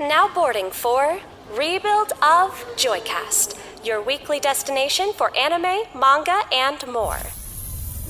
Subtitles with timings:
[0.00, 1.20] Now boarding for
[1.52, 7.18] Rebuild of Joycast, your weekly destination for anime, manga, and more.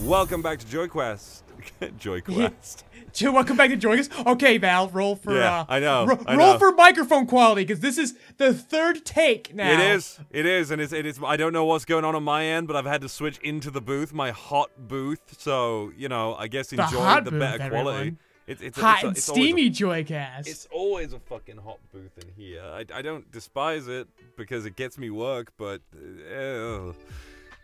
[0.02, 1.42] Welcome back to Joy Quest.
[1.98, 2.84] Joy Quest.
[3.12, 4.08] Joe, welcome back to join us.
[4.24, 6.58] Okay, Val, roll for Yeah, uh, I know, ro- I roll know.
[6.60, 9.72] for microphone quality because this is the third take now.
[9.72, 10.20] It is.
[10.30, 10.92] It is, and it's.
[10.92, 11.18] It is.
[11.24, 13.68] I don't know what's going on on my end, but I've had to switch into
[13.72, 15.40] the booth, my hot booth.
[15.40, 17.98] So you know, I guess enjoy hot the booth, better quality.
[17.98, 18.18] everyone.
[18.46, 20.46] It's it's a- hot it's a- it's always a- steamy Joycast.
[20.48, 22.62] It's always a fucking hot booth in here.
[22.62, 25.82] I, I don't despise it because it gets me work, but
[26.34, 26.92] uh,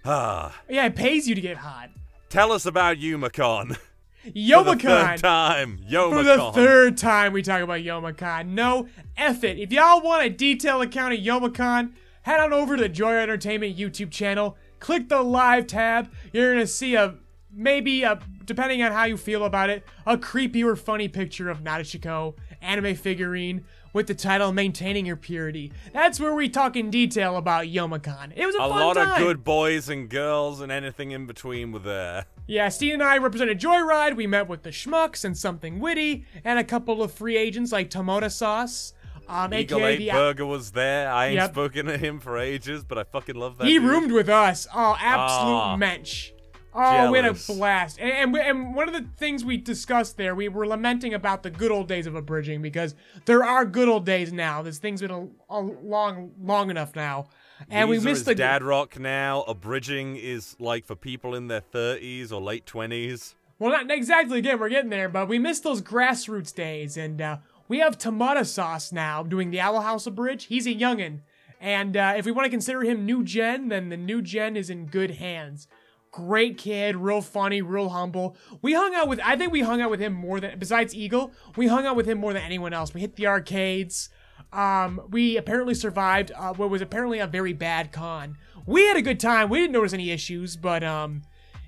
[0.04, 0.54] ah.
[0.68, 1.90] yeah, it pays you to get hot.
[2.28, 3.76] Tell us about Youmacon.
[4.26, 4.80] For the Youmacon.
[4.80, 5.78] third time.
[5.88, 8.48] For the third time we talk about Youmacon.
[8.48, 9.58] No, F it.
[9.58, 13.76] If y'all want a detailed account of Youmacon, head on over to the Joy Entertainment
[13.76, 14.56] YouTube channel.
[14.80, 16.10] Click the live tab.
[16.32, 17.14] You're gonna see a
[17.56, 21.64] maybe a depending on how you feel about it, a creepy or funny picture of
[21.64, 27.36] Nadeshiko anime figurine with the title "Maintaining Your Purity." That's where we talk in detail
[27.36, 28.32] about Youmacon.
[28.36, 29.10] It was a, A lot time.
[29.10, 32.26] of good boys and girls and anything in between were there.
[32.46, 34.14] Yeah, Steve and I represented Joyride.
[34.14, 37.90] We met with the Schmucks and Something Witty, and a couple of free agents like
[37.90, 38.92] Tomato Sauce,
[39.28, 40.12] um, Eagle aka Eight.
[40.12, 41.10] Burger was there.
[41.10, 41.50] I ain't Yep.
[41.50, 43.66] spoken to him for ages, but I fucking love that.
[43.66, 43.88] he dude.
[43.88, 44.68] roomed with us.
[44.72, 45.76] Oh, absolute Ah.
[45.76, 46.30] mensch.
[46.78, 47.98] Oh, we had a blast.
[47.98, 51.42] And, and, we- and one of the things we discussed there, we were lamenting about
[51.42, 54.62] the good old days of abridging because there are good old days now.
[54.62, 57.28] This thing's been a, a long, long enough now.
[57.70, 58.34] And we missed is the.
[58.34, 59.42] dad rock now.
[59.48, 63.34] Abridging is like for people in their 30s or late 20s.
[63.58, 64.38] Well, not exactly.
[64.40, 67.38] Again, we're getting there, but we missed those grassroots days, and uh,
[67.68, 70.44] we have Tomato Sauce now doing the Owl House Abridge.
[70.44, 71.20] He's a youngin',
[71.58, 74.68] and uh, if we want to consider him new gen, then the new gen is
[74.68, 75.68] in good hands.
[76.16, 78.38] Great kid, real funny, real humble.
[78.62, 81.30] We hung out with, I think we hung out with him more than, besides Eagle,
[81.56, 82.94] we hung out with him more than anyone else.
[82.94, 84.08] We hit the arcades.
[84.50, 88.38] Um, we apparently survived uh, what was apparently a very bad con.
[88.64, 89.50] We had a good time.
[89.50, 91.20] We didn't notice any issues, but um,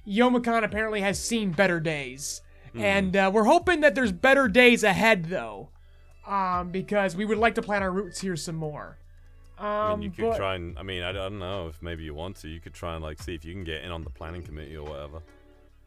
[0.07, 2.41] Youmacon apparently has seen better days.
[2.73, 2.81] Hmm.
[2.81, 5.69] And uh, we're hoping that there's better days ahead, though.
[6.27, 8.97] Um, because we would like to plan our routes here some more.
[9.59, 12.05] Um, I mean, you could but- try and, I mean, I don't know if maybe
[12.05, 12.49] you want to.
[12.49, 14.77] You could try and, like, see if you can get in on the planning committee
[14.77, 15.21] or whatever.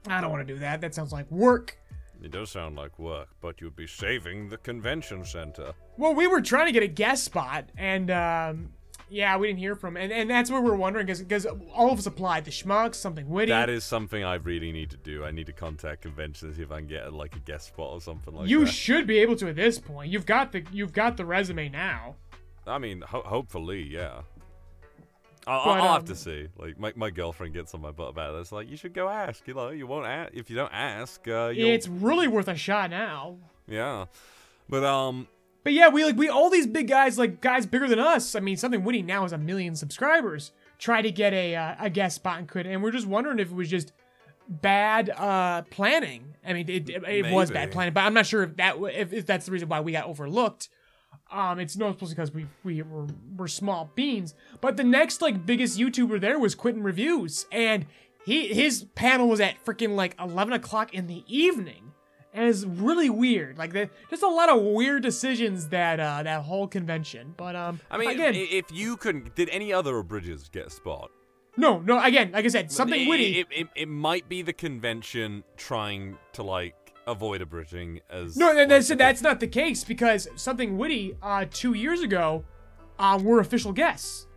[0.07, 0.81] I don't want to do that.
[0.81, 1.77] That sounds like work.
[2.23, 5.73] It does sound like work, but you'd be saving the convention center.
[5.97, 8.73] Well, we were trying to get a guest spot, and um,
[9.09, 9.97] yeah, we didn't hear from.
[9.97, 12.45] And, and that's what we're wondering because all of us applied.
[12.45, 13.51] The schmucks, something witty.
[13.51, 15.25] That is something I really need to do.
[15.25, 18.01] I need to contact conventions see if I can get like a guest spot or
[18.01, 18.65] something like you that.
[18.65, 20.11] You should be able to at this point.
[20.11, 22.15] You've got the you've got the resume now.
[22.67, 24.21] I mean, ho- hopefully, yeah.
[25.47, 26.47] I'll, I'll have um, to see.
[26.57, 28.39] Like, my, my girlfriend gets on my butt about it.
[28.39, 29.47] It's like, you should go ask.
[29.47, 30.33] You know, you won't ask.
[30.33, 31.51] If you don't ask, uh.
[31.55, 33.37] It's really worth a shot now.
[33.67, 34.05] Yeah.
[34.69, 35.27] But, um,
[35.63, 38.35] But yeah, we like we all these big guys, like guys bigger than us.
[38.35, 40.51] I mean, something witty now has a million subscribers.
[40.79, 43.51] Try to get a uh, a guest spot and could, and we're just wondering if
[43.51, 43.93] it was just
[44.49, 46.35] bad uh planning.
[46.45, 49.13] I mean, it, it, it was bad planning, but I'm not sure if that if,
[49.13, 50.69] if that's the reason why we got overlooked.
[51.31, 54.33] Um, it's no supposed because we we were, were small beans.
[54.59, 57.85] But the next like biggest YouTuber there was Quinton Reviews, and
[58.25, 61.93] he his panel was at freaking like 11 o'clock in the evening,
[62.33, 63.57] and it's really weird.
[63.57, 67.33] Like the, just a lot of weird decisions that uh that whole convention.
[67.37, 69.35] But um, I mean, again, if you couldn't...
[69.35, 71.11] Did any other bridges get a spot?
[71.57, 73.39] no, no, again, like I said, something it, witty.
[73.39, 76.75] It, it, it might be the convention trying to, like,
[77.07, 78.37] avoid abridging as...
[78.37, 82.43] No, like, that's that's not the case because something witty uh two years ago,
[82.99, 84.27] uh, were official guests.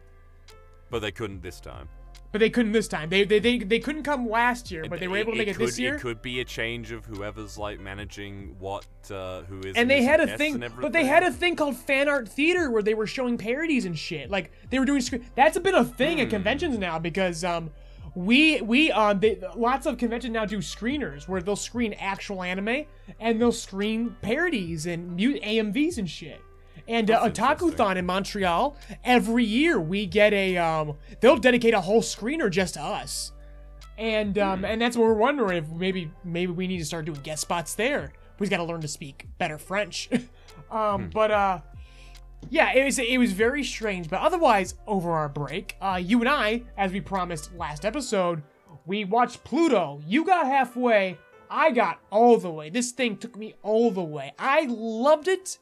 [0.91, 1.89] But they couldn't this time.
[2.33, 3.11] But they couldn't this time.
[3.11, 5.57] They they they, they couldn't come last year, but they were able to make it,
[5.57, 5.95] could, this year.
[5.95, 9.77] It could be a change of whoever's like managing what, uh, who is.
[9.77, 12.83] and they had a thing, but they had a thing called fan art theater where
[12.83, 14.31] they were showing parodies and shit.
[14.31, 15.01] Like they were doing.
[15.37, 16.25] That's a bit of a thing Hmm.
[16.25, 17.71] at conventions now because um,
[18.15, 22.85] we we um, they, lots of conventions now do screeners where they'll screen actual anime
[23.21, 26.41] and they'll screen parodies and mute AMVs and shit.
[26.87, 32.03] And uh, Otaku-thon in Montreal, every year we get a um, they'll dedicate a whole
[32.03, 33.33] screener just to us.
[33.97, 34.65] And um, Hmm.
[34.67, 37.75] and that's what we're wondering if maybe maybe we need to start doing guest spots
[37.75, 38.13] there.
[38.39, 40.09] We just got to learn to speak better French.
[40.71, 41.61] Um, but uh,
[42.51, 44.09] yeah, it was it was very strange.
[44.09, 48.43] But otherwise, over our break, uh, you and I, as we promised last episode,
[48.87, 50.01] we watched Pluto.
[50.07, 51.19] You got halfway.
[51.51, 52.71] I got all the way.
[52.71, 54.33] This thing took me all the way.
[54.39, 55.59] I loved it,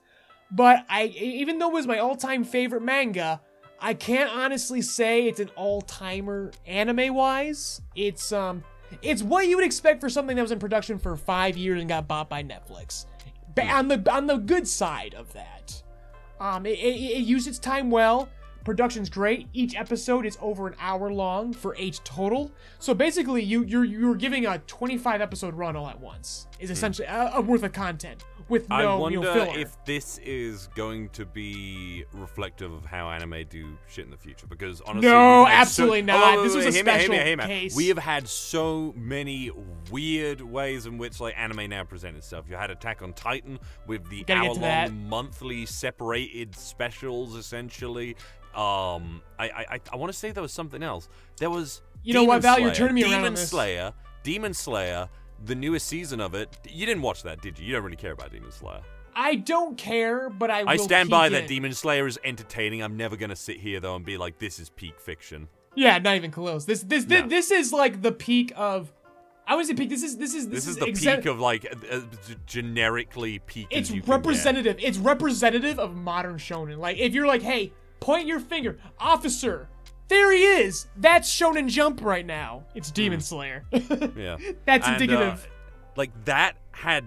[0.50, 3.40] but I even though it was my all-time favorite manga,
[3.80, 7.80] I can't honestly say it's an all-timer anime-wise.
[7.94, 8.64] It's um
[9.02, 11.88] it's what you would expect for something that was in production for 5 years and
[11.88, 13.06] got bought by Netflix.
[13.54, 15.81] Ba- on the on the good side of that.
[16.42, 18.28] Um, it, it, it used its time well.
[18.64, 19.48] Production's great.
[19.52, 22.50] Each episode is over an hour long for eight total.
[22.80, 26.48] So basically, you you're you're giving a 25 episode run all at once.
[26.58, 26.72] Is hmm.
[26.72, 29.58] essentially a, a worth of content with no I wonder filler.
[29.58, 34.46] if this is going to be reflective of how anime do shit in the future.
[34.46, 36.38] Because honestly, No, absolutely so- not.
[36.38, 37.74] Oh, This was a hear me, hear me, special case.
[37.76, 39.50] We have had so many
[39.90, 42.46] weird ways in which like anime now present itself.
[42.48, 43.58] You had Attack on Titan
[43.88, 44.88] with the Gotta get to that.
[44.90, 48.16] hour-long monthly separated specials, essentially.
[48.54, 51.08] Um, I I I, want to say there was something else.
[51.38, 53.36] There was You know what, Demon Val, you're turning me around Demon.
[53.36, 55.08] Slayer, Demon Slayer.
[55.44, 56.48] The newest season of it.
[56.68, 57.66] You didn't watch that, did you?
[57.66, 58.80] You don't really care about Demon Slayer.
[59.14, 61.46] I don't care, but I will I stand by that.
[61.48, 62.82] Demon Slayer is entertaining.
[62.82, 65.48] I'm never gonna sit here though and be like, this is peak fiction.
[65.74, 66.64] Yeah, not even close.
[66.64, 67.20] This this No.
[67.22, 68.92] this, this is like the peak of.
[69.46, 69.90] I would say peak.
[69.90, 72.00] This is this is This, this, is the exa- peak of like uh, uh,
[72.46, 73.66] generically peak.
[73.70, 74.16] It's as you can get.
[74.16, 74.76] representative.
[74.78, 76.78] It's representative of modern shonen.
[76.78, 79.68] Like if you're like, hey, point your finger, officer.
[80.08, 80.86] There he is.
[80.96, 82.64] That's Shonen Jump right now.
[82.74, 83.64] It's Demon Slayer.
[83.72, 85.48] Yeah, That's And, uh, indicative.
[85.96, 87.04] like that had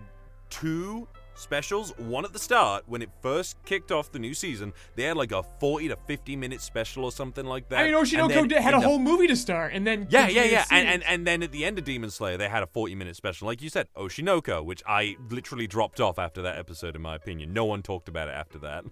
[0.50, 1.92] two specials.
[1.98, 4.72] One at the start when it first kicked off the new season.
[4.96, 7.80] They had like a 40 to 50 minute special or something like that.
[7.80, 10.08] I mean, And Oshinoko then had in a the whole movie to start, and then
[10.10, 10.66] Yeah, yeah, yeah.
[10.72, 13.16] And, and and then at the end of Demon Slayer, they had a 40 minute
[13.16, 13.48] special.
[13.48, 17.54] Like you said, Oshinoko, which I literally dropped off after that episode, in my opinion.
[17.54, 18.86] No one talked about it after that.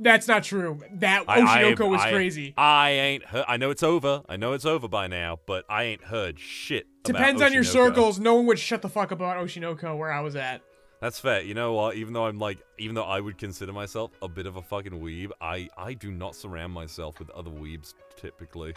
[0.00, 0.80] That's not true.
[0.94, 2.54] That I- I- Oshinoko was I- crazy.
[2.56, 3.44] I ain't heard.
[3.48, 4.22] I know it's over.
[4.28, 6.86] I know it's over by now, but I ain't heard shit.
[7.04, 8.18] about Depends on your circles.
[8.18, 10.62] No one would shut the fuck up about Oshinoko where I was at.
[11.00, 11.42] That's fair.
[11.42, 11.94] You know what?
[11.94, 14.92] Even though I'm like, even though I would consider myself a bit of a fucking
[14.92, 18.74] weeb, I I do not surround myself with other weebs typically.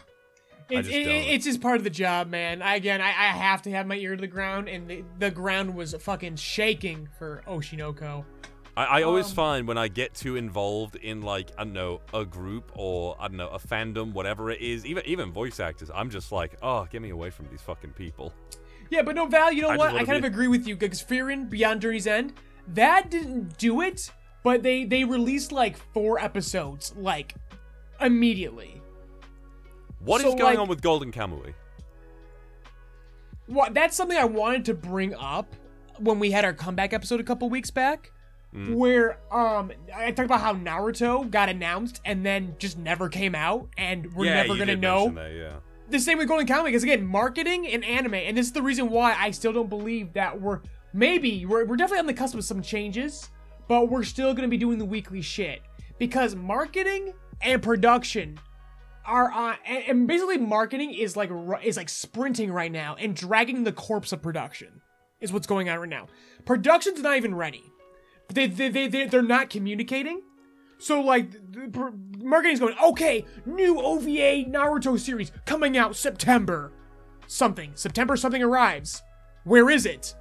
[0.69, 2.61] It's, just it, it's just part of the job, man.
[2.61, 5.31] I, again, I, I have to have my ear to the ground, and the, the
[5.31, 8.23] ground was fucking shaking for Oshinoko.
[8.77, 12.01] I, I always Um, find when I get too involved in like I don't know
[12.13, 15.91] a group or I don't know a fandom, whatever it is, even even voice actors,
[15.93, 18.33] I'm just like, oh, get me away from these fucking people.
[18.89, 19.93] Yeah, but no, Val, you know I what?
[19.93, 22.33] I kind be- of agree with you because Frieren Beyond Journey's End,
[22.69, 24.11] that didn't do it,
[24.43, 27.35] but they they released like four episodes like
[27.99, 28.81] immediately.
[29.99, 31.53] What is So, going like- on with Golden Kamuy?
[33.47, 35.55] What that's something I wanted to bring up
[35.99, 38.11] when we had our comeback episode a couple weeks back.
[38.55, 38.75] Mm.
[38.75, 43.69] Where um I talked about how Naruto got announced and then just never came out
[43.77, 45.09] and we're yeah, never gonna know.
[45.11, 45.55] that, yeah.
[45.89, 48.89] the same with Golden Kamuy because again, marketing and anime, and this is the reason
[48.89, 50.59] why I still don't believe that we're
[50.93, 53.29] maybe we're, we're definitely on the cusp of some changes,
[53.69, 55.61] but we're still gonna be doing the weekly shit
[55.97, 58.37] because marketing and production
[59.05, 61.31] are on, and, and basically marketing is like
[61.63, 64.81] is like sprinting right now and dragging the corpse of production
[65.19, 66.07] is what's going on right now.
[66.45, 67.63] Production's not even ready.
[68.33, 70.21] They they they they they're not communicating.
[70.77, 71.89] So like, the pr-
[72.23, 76.71] marketing's going, okay, new OVA Naruto series coming out September,
[77.27, 77.71] something.
[77.75, 79.03] September something arrives.
[79.43, 80.15] Where is it?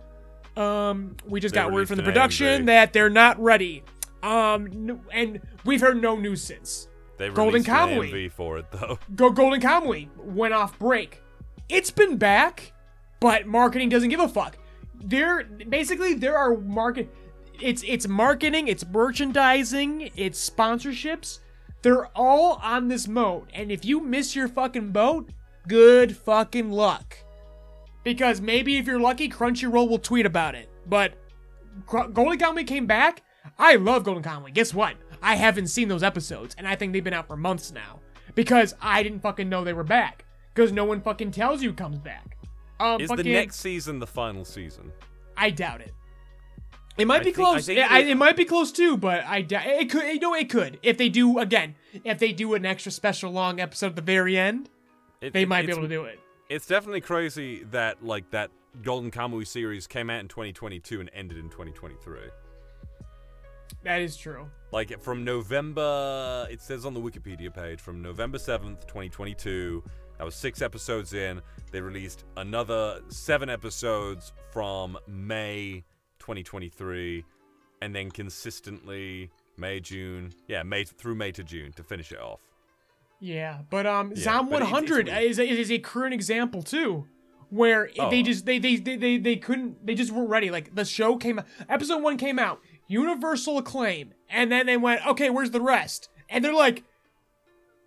[0.56, 2.66] Um, we just They got word from the production AMV.
[2.66, 3.84] that they're not ready.
[4.22, 6.88] Um, and we've heard no news since.
[7.16, 8.30] They Golden Kamuy.
[8.30, 8.98] For it though.
[9.14, 11.22] Go Golden Kamuy went off break.
[11.68, 12.72] It's been back,
[13.20, 14.58] but marketing doesn't give a fuck.
[15.02, 17.14] There basically there are market
[17.60, 21.40] it's it's marketing, it's merchandising, it's sponsorships.
[21.82, 23.48] They're all on this mode.
[23.54, 25.30] And if you miss your fucking boat,
[25.66, 27.16] good fucking luck.
[28.04, 30.68] Because maybe if you're lucky, Crunchyroll will tweet about it.
[30.86, 31.14] But
[31.86, 33.22] Golden Kamuy came back.
[33.58, 34.52] I love Golden Kamuy.
[34.52, 34.96] Guess what?
[35.22, 38.00] I haven't seen those episodes, and I think they've been out for months now
[38.34, 40.24] because I didn't fucking know they were back.
[40.54, 42.36] Because no one fucking tells you comes back.
[42.80, 44.90] Um, Is fucking, the next season the final season?
[45.36, 45.94] I doubt it.
[46.98, 47.68] It might I be think- close.
[47.68, 50.02] it, I- it- it might be close too, but I it could.
[50.06, 51.76] You know, it could if they do again.
[52.04, 54.68] If they do an extra special long episode at the very end,
[55.20, 56.18] It- they might be able to do it.
[56.48, 58.50] It's definitely crazy that like that
[58.82, 62.18] Golden Kamuy series came out in 2022 and ended in 2023.
[63.82, 64.50] That is true.
[64.72, 69.82] Like from November, it says on the Wikipedia page, from November 7th, 2022.
[70.18, 71.40] That was six episodes in.
[71.72, 75.82] They released another seven episodes from May
[76.20, 77.24] 2023,
[77.82, 82.40] and then consistently May, June, yeah, May through May to June to finish it off.
[83.20, 85.30] Yeah, but um, Yeah, Zom but it's- 100 it's weird.
[85.30, 87.06] is, a, is a current example too,
[87.50, 88.22] where they Oh.
[88.22, 90.50] just they, they they they they couldn't they just weren't ready.
[90.50, 95.28] Like the show came, episode one came out, universal acclaim, and then they went, okay,
[95.30, 96.08] where's the rest?
[96.30, 96.84] And they're like,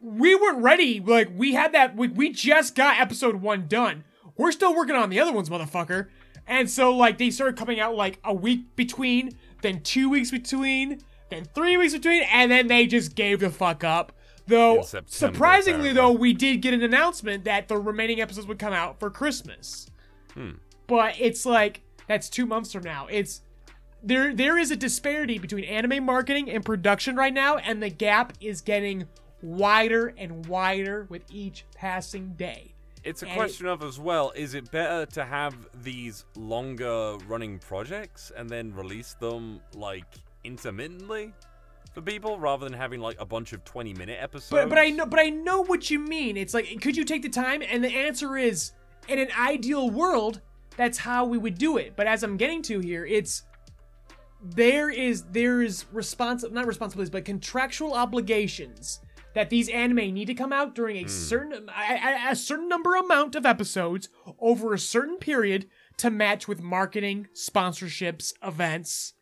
[0.01, 0.99] we weren't ready.
[0.99, 4.03] Like we had that, we, we just got episode one done.
[4.37, 6.07] We're still working on the other ones, motherfucker.
[6.47, 10.99] And so like they started coming out like a week between, then two weeks between,
[11.29, 14.11] then three weeks between, and then they just gave the fuck up.
[14.45, 15.93] Though surprisingly, apparently.
[15.93, 19.87] though, we did get an announcement that the remaining episodes would come out for Christmas.
[20.33, 20.51] Hmm.
[20.87, 23.07] But it's like that's two months from now.
[23.09, 23.41] It's
[24.03, 24.33] there.
[24.33, 28.59] There is a disparity between anime marketing and production right now, and the gap is
[28.59, 29.07] getting
[29.41, 32.72] wider and wider with each passing day.
[33.03, 37.59] It's a And question of as well, is it better to have these longer running
[37.59, 40.05] projects and then release them like
[40.43, 41.33] intermittently
[41.93, 44.51] for people rather than having like a bunch of 20 minute episodes?
[44.51, 46.37] But but I know but I know what you mean.
[46.37, 47.61] It's like could you take the time?
[47.61, 48.71] And the answer is
[49.07, 50.39] in an ideal world,
[50.77, 51.95] that's how we would do it.
[51.95, 53.43] But as I'm getting to here, it's
[54.41, 58.99] there is there is respons not responsibilities but contractual obligations
[59.33, 61.07] that these anime need to come out during a hmm.
[61.07, 64.09] certain a, a- a certain number amount of episodes
[64.39, 69.13] over a certain period to match with marketing, sponsorships, events.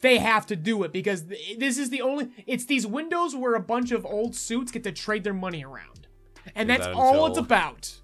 [0.00, 3.60] They have to do it because this is the only it's these windows where a
[3.60, 6.08] bunch of old suits get to trade their money around.
[6.56, 8.00] And Is that's that all it's about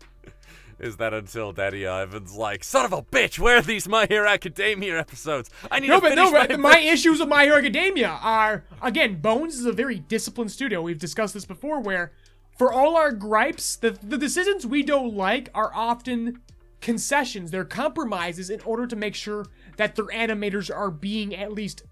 [0.78, 4.28] Is that until Daddy Ivan's like, son of a bitch, where are these My Hero
[4.28, 5.50] Academia episodes?
[5.70, 8.18] I need no to but finish no but my, my issues with my hero academia
[8.22, 10.80] are again bones is a very disciplined studio.
[10.80, 12.12] We've discussed this before where
[12.56, 16.40] for all our gripes the, the decisions we don't like are often
[16.80, 17.50] concessions.
[17.50, 21.82] They're compromises in order to make sure that their animators are being at least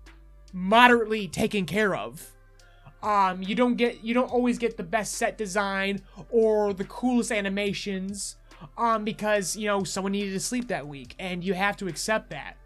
[0.52, 2.33] moderately taken care of.
[3.02, 7.33] Um you don't get you don't always get the best set design or the coolest
[7.33, 8.37] animations
[8.76, 12.30] um because you know someone needed to sleep that week and you have to accept
[12.30, 12.56] that.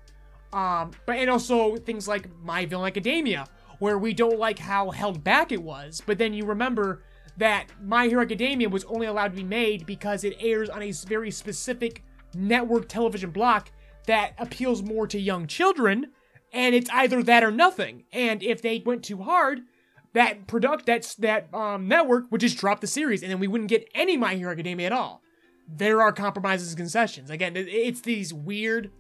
[0.53, 3.47] Um but and also things like my villain academia
[3.79, 7.03] where we don't like how held back it was but then you remember
[7.37, 10.93] that my hero academia was only allowed to be made because it airs on a
[10.93, 12.05] very specific
[12.35, 13.71] network television block
[14.07, 16.11] that appeals more to young children
[16.53, 18.03] and it's either that or nothing.
[18.13, 19.61] And if they went too hard
[20.13, 23.71] that product that's that um, network would just drop the series and then we wouldn't
[23.71, 25.23] get any my hero academia at all
[25.73, 27.31] there are compromises and concessions.
[27.31, 28.91] Again it's these weird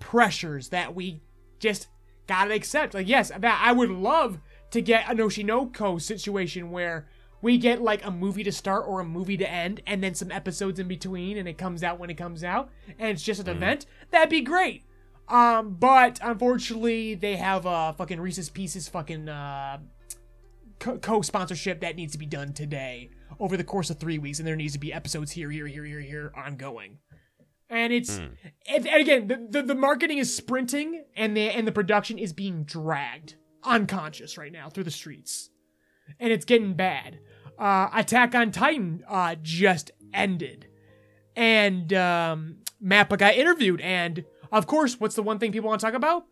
[0.00, 1.20] pressures that we
[1.58, 1.88] just
[2.26, 2.94] gotta accept.
[2.94, 7.08] Like yes that i would love to get a noshinoko situation where
[7.40, 10.30] we get like a movie to start or a movie to end and then some
[10.32, 13.48] episodes in between and it comes out when it comes out and it's just an
[13.48, 14.82] event that'd be great.
[15.28, 19.78] Um but unfortunately they have uh fucking reese's pieces fucking uh
[20.78, 24.48] co- co-sponsorship that needs to be done today over the course of three weeks, and
[24.48, 26.98] there needs to be episodes here, here, here, here, here, ongoing.
[27.70, 31.72] And it's and, and again, the, the the marketing is sprinting, and the and the
[31.72, 35.50] production is being dragged unconscious right now through the streets,
[36.18, 37.18] and it's getting bad.
[37.58, 40.66] Uh, Attack on Titan uh, just ended,
[41.36, 45.86] and um, Mappa got interviewed, and of course, what's the one thing people want to
[45.86, 46.24] talk about?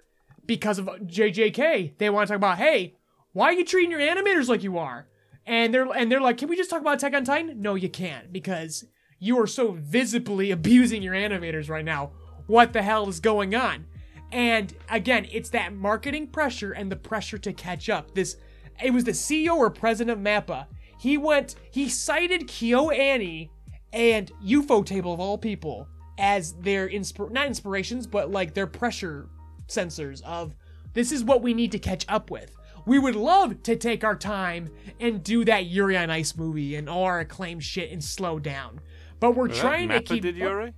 [0.46, 2.95] Because of JJK, they want to talk about, hey,
[3.37, 5.07] why are you treating your animators like you are?
[5.45, 7.61] And they're and they're like, can we just talk about Attack on Titan?
[7.61, 8.87] No, you can't because
[9.19, 12.12] you are so visibly abusing your animators right now.
[12.47, 13.85] What the hell is going on?
[14.33, 18.14] And again, it's that marketing pressure and the pressure to catch up.
[18.14, 18.38] This,
[18.83, 20.66] it was the CEO or president of Mappa.
[20.99, 23.50] He went, he cited KyoAni
[23.93, 25.87] and Ufotable of all people
[26.19, 29.28] as their inspir not inspirations, but like their pressure
[29.69, 30.55] sensors of
[30.95, 32.55] this is what we need to catch up with.
[32.87, 36.88] We would love to take our time and do that Yuri on Ice movie and
[36.88, 38.81] all our acclaimed shit and slow down.
[39.19, 40.23] But we're that trying to Mappa keep.
[40.23, 40.73] did Yuri?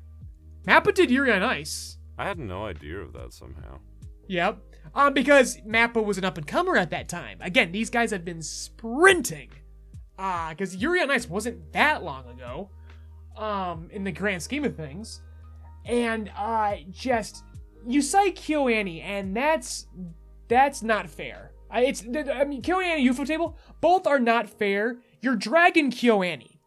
[0.66, 1.98] Mappa did Yuri on Ice.
[2.16, 3.78] I had no idea of that somehow.
[4.26, 4.58] Yep.
[4.94, 7.38] Um, because Mappa was an up and comer at that time.
[7.42, 9.50] Again, these guys have been sprinting.
[10.18, 12.70] Ah, because Yuri on Ice wasn't that long ago.
[13.36, 15.20] Um, in the grand scheme of things.
[15.84, 17.44] And uh just
[17.86, 19.86] you cite KyoAni, and that's
[20.48, 21.52] that's not fair.
[21.70, 24.98] I, it's I mean KyoAni Ufotable, both are not fair.
[25.20, 26.58] You're dragging KyoAni.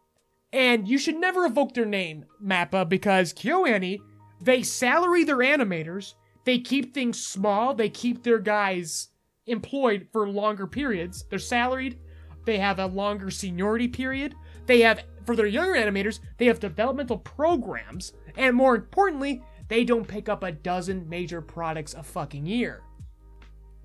[0.52, 4.00] And you should never evoke their name, Mappa, because KyoAni,
[4.40, 9.08] they salary their animators, they keep things small, they keep their guys
[9.46, 11.24] employed for longer periods.
[11.30, 11.98] They're salaried,
[12.44, 14.34] they have a longer seniority period,
[14.66, 20.06] they have, for their younger animators, they have developmental programs, and more importantly, they don't
[20.06, 22.82] pick up a dozen major products a fucking year.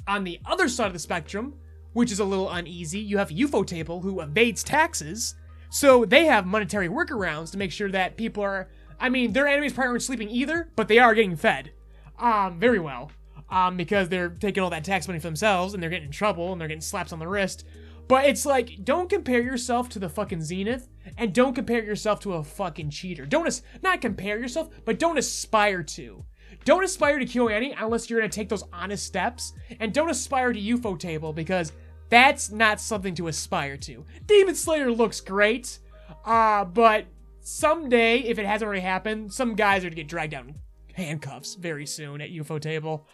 [0.07, 1.55] On the other side of the spectrum,
[1.93, 5.35] which is a little uneasy, you have Ufotable who evades taxes,
[5.69, 8.69] so they have monetary workarounds to make sure that people are.
[8.99, 11.71] I mean, their enemies probably aren't sleeping either, but they are getting fed,
[12.19, 13.11] um, very well,
[13.49, 16.51] um, because they're taking all that tax money for themselves and they're getting in trouble
[16.51, 17.65] and they're getting slaps on the wrist.
[18.07, 20.87] But it's like, don't compare yourself to the fucking Zenith,
[21.17, 23.25] and don't compare yourself to a fucking cheater.
[23.25, 26.23] Don't as- not compare yourself, but don't aspire to.
[26.67, 30.59] Don't aspire to KyoAni unless you're gonna take those honest steps, and don't aspire to
[30.59, 31.71] Ufotable because
[32.09, 34.03] that's not something to aspire to.
[34.25, 35.79] Demon Slayer looks great,
[36.25, 37.05] uh, but
[37.39, 40.55] someday, if it hasn't already happened, some guys are gonna get dragged down in
[40.93, 43.05] handcuffs very soon at Ufotable.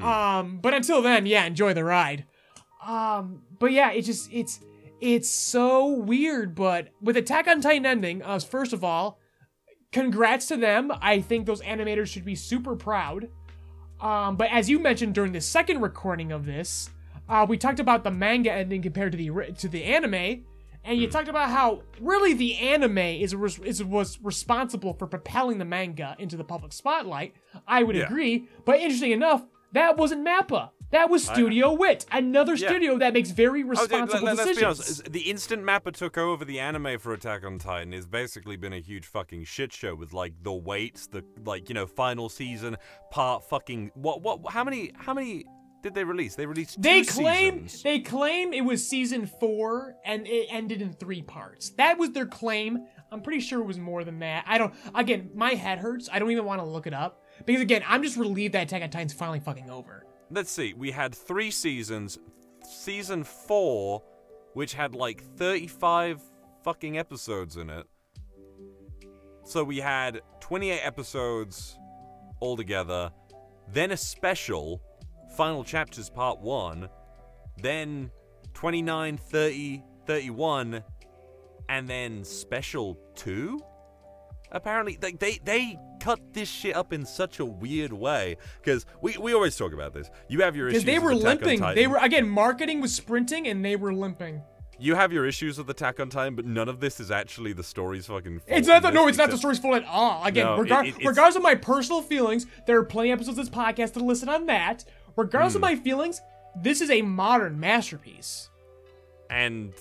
[0.00, 2.24] Um, but until then, yeah, enjoy the ride.
[2.82, 4.60] Um, but yeah, it just it's
[5.02, 6.54] it's so weird.
[6.54, 9.18] But with Attack on Titan ending, uh, first of all,
[9.92, 10.90] congrats to them.
[11.00, 13.28] I think those animators should be super proud.
[14.00, 16.90] Um, but as you mentioned during the second recording of this,
[17.28, 20.44] uh, we talked about the manga ending compared to the to the anime,
[20.84, 23.32] and you talked about how really the anime is,
[23.64, 27.34] is was responsible for propelling the manga into the public spotlight.
[27.68, 28.06] I would Yeah.
[28.06, 30.70] agree, but interesting enough, that wasn't Mappa.
[30.92, 32.68] That was Studio Wit, another Yeah.
[32.68, 34.60] studio that makes very Oh, dude, responsible let, us decisions.
[34.60, 35.12] be honest.
[35.12, 38.80] The instant Mappa took over the anime for Attack on Titan has basically been a
[38.80, 42.76] huge fucking shit show with like the weights, the like you know final season
[43.10, 45.44] part fucking what what how many how many
[45.82, 46.36] did they release?
[46.36, 47.82] They released They claim seasons.
[47.82, 51.70] they claim it was season four and it ended in three parts.
[51.70, 52.78] That was their claim.
[53.10, 54.44] I'm pretty sure it was more than that.
[54.46, 54.72] I don't.
[54.94, 56.08] Again, my head hurts.
[56.12, 58.82] I don't even want to look it up because again, I'm just relieved that Attack
[58.82, 60.04] on Titan's finally fucking over.
[60.32, 60.72] Let's see.
[60.72, 62.18] We had three seasons.
[62.64, 64.02] Season four,
[64.54, 66.22] which had like 35
[66.64, 67.86] fucking episodes in it.
[69.44, 71.78] So we had 28 episodes
[72.40, 73.10] altogether.
[73.68, 74.80] Then a special,
[75.36, 76.88] Final Chapters Part 1.
[77.58, 78.10] Then
[78.54, 80.82] 29, 30, 31.
[81.68, 83.60] And then Special 2?
[84.52, 89.32] apparently they they cut this shit up in such a weird way because we, we
[89.34, 91.74] always talk about this you have your issues they were with Attack on limping.
[91.74, 94.42] They were again marketing was sprinting and they were limping.
[94.78, 97.62] you have your issues with Attack on Titan but none of this is actually the
[97.62, 100.24] story's fucking fault It's not the, no, it's not the story's fault at all.
[100.24, 103.38] Again, No, regar- it- it- regardless of my personal feelings, there are plenty of episodes
[103.38, 104.84] of this podcast to listen on that.
[105.16, 105.66] Regardless of Hmm.
[105.66, 106.20] my feelings,
[106.56, 108.48] this is a modern masterpiece.
[109.30, 109.72] and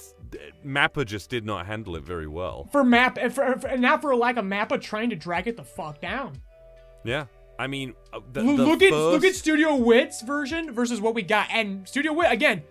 [0.65, 4.01] Mappa just did not handle it very well For map, and for, for, and not
[4.01, 6.33] for a lack of Mappa trying to drag it the fuck down.
[7.03, 7.25] yeah
[7.59, 11.21] I mean uh, the, the look at look at Studio Wit's version versus what we
[11.21, 12.63] got, and Studio Wit again,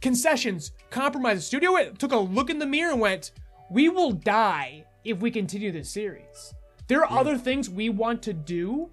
[0.00, 1.46] concessions, compromises.
[1.46, 3.30] Studio Wit took a look in the mirror and went,
[3.70, 6.54] "We will die if we continue this series.
[6.88, 8.90] There are other things we want to do,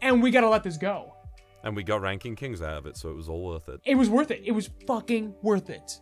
[0.00, 1.10] and we gotta let this go."
[1.62, 3.94] and we got Ranking Kings out of it so it was all worth it It
[3.94, 4.42] was worth it.
[4.44, 5.98] It was fucking worth it.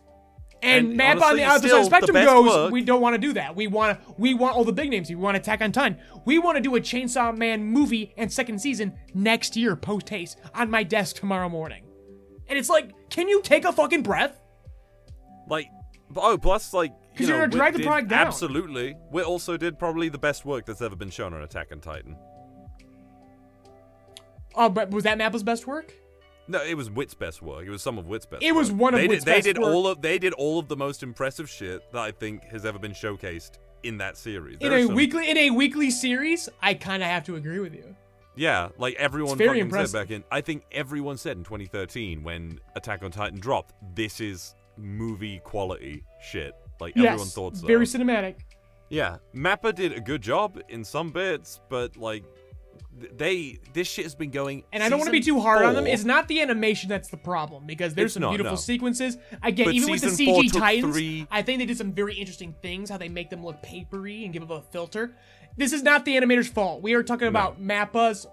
[0.63, 2.81] And, And Map on the other side of the the spectrum best goes, work- we
[2.83, 3.53] don't want to do that.
[3.55, 5.09] We want we want all the big names.
[5.09, 5.97] We want Attack on Titan.
[6.25, 10.39] We want to do a Chainsaw Man movie and second season next year, post haste,
[10.55, 11.83] on my desk tomorrow morning.
[12.47, 14.39] And it's like, can you take a fucking breath?
[15.49, 15.67] Like,
[16.15, 16.93] oh, plus like.
[17.15, 18.25] 'Cause you you're know, gonna drag the product down.
[18.27, 18.95] Absolutely.
[19.11, 22.15] We also did probably the best work that's ever been shown on Attack on Titan.
[24.55, 25.93] Oh, but was that Mappa's best work?
[26.47, 27.65] No, it was Wit's best work.
[27.65, 28.43] It was some of Wit's best.
[28.43, 28.81] It was work.
[28.81, 29.73] one of they Wit's did, They best did work.
[29.73, 32.77] all of they did all of the most impressive shit that I think has ever
[32.79, 34.57] been showcased in that series.
[34.59, 37.35] In There are a some- weekly, in a weekly series, I kind of have to
[37.35, 37.95] agree with you.
[38.35, 39.89] yeah, like everyone very fucking impressive.
[39.91, 40.23] said back in.
[40.31, 46.03] I think everyone said in 2013 when Attack on Titan dropped, this is movie quality
[46.21, 46.53] shit.
[46.79, 47.67] Like everyone yes, thought so.
[47.67, 48.35] very cinematic.
[48.89, 52.23] Yeah, Mappa did a good job in some bits, but like
[53.17, 54.63] they this shit has been going.
[54.71, 55.85] And I don't want to be too hard on them.
[55.85, 58.57] four- It's not the animation that's the problem because there's It's some not, beautiful no.
[58.57, 59.17] sequences.
[59.41, 62.55] Again, But even with the CG Titans, three- I think they did some very interesting
[62.61, 62.89] things.
[62.89, 65.15] How they make them look papery and give them a filter.
[65.57, 66.81] This is not the animator's fault.
[66.81, 68.25] We are talking about Mappa's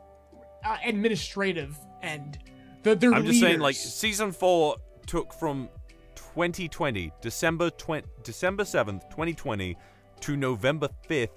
[0.65, 2.39] uh, administrative end.
[2.83, 5.69] The, their I'm just saying, like season four took from
[6.17, 9.77] 2020 December 20, December 7th, 2020,
[10.21, 11.29] to November 5th,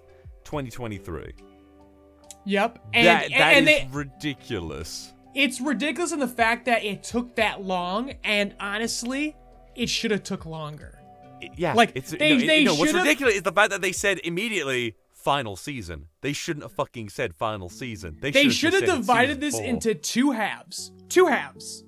[0.43, 1.33] 2023.
[2.45, 5.13] Yep, and that that and is they, ridiculous.
[5.35, 8.13] it's ridiculous in the fact that it took that long.
[8.23, 9.35] And honestly,
[9.75, 10.99] it should have took longer.
[11.41, 13.91] It- yeah, Like, it's they- no, they no, what's ridiculous is the fact that they
[13.91, 16.07] said immediately final season.
[16.21, 18.17] They shouldn't have fucking said final season.
[18.21, 19.63] They, They should have divided this four.
[19.63, 20.91] into two halves.
[21.09, 21.83] Two halves.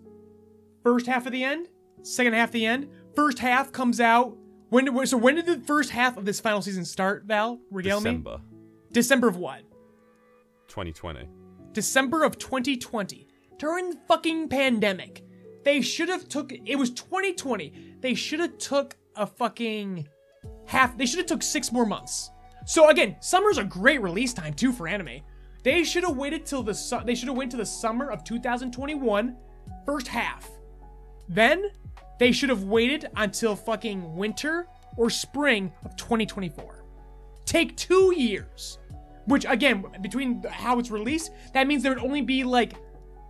[0.83, 1.67] First half of the end,
[2.03, 2.87] second half of the end.
[3.15, 4.37] First half comes out
[4.69, 7.59] when did, so when did the first half of this final season start, Val?
[7.71, 8.11] Regale me.
[8.11, 8.41] December
[8.91, 9.61] December of what?
[10.75, 11.29] 2020.
[11.71, 13.27] December of 2020.
[13.57, 15.23] During the fucking pandemic.
[15.63, 17.95] They should have took it was 2020.
[18.01, 20.05] They should have took a fucking
[20.67, 22.29] half they should have took 6 more months.
[22.65, 25.21] So again, summer's a great release time too for anime.
[25.63, 28.25] They should have waited till the su- they should have went to the summer of
[28.25, 29.37] 2021
[29.85, 30.49] first half.
[31.29, 31.71] Then
[32.19, 36.83] they should have waited until fucking winter or spring of 2024.
[37.45, 38.77] Take 2 years.
[39.25, 42.73] Which again, between how it's released, that means there would only be like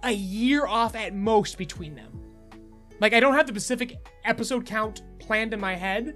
[0.03, 2.21] a year off at most between them.
[2.99, 6.15] Like I don't have the specific episode count planned in my head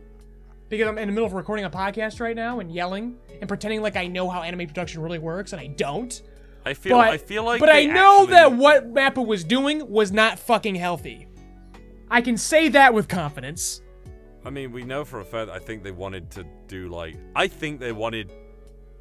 [0.69, 3.81] because I'm in the middle of recording a podcast right now and yelling and pretending
[3.81, 6.21] like I know how anime production really works and I don't.
[6.65, 9.89] I feel But I feel like But I know actually- that what Mappa was doing
[9.89, 11.27] was not fucking healthy.
[12.11, 13.81] I can say that with confidence.
[14.45, 15.49] I mean, we know for a fact.
[15.51, 17.15] I think they wanted to do like.
[17.35, 18.31] I think they wanted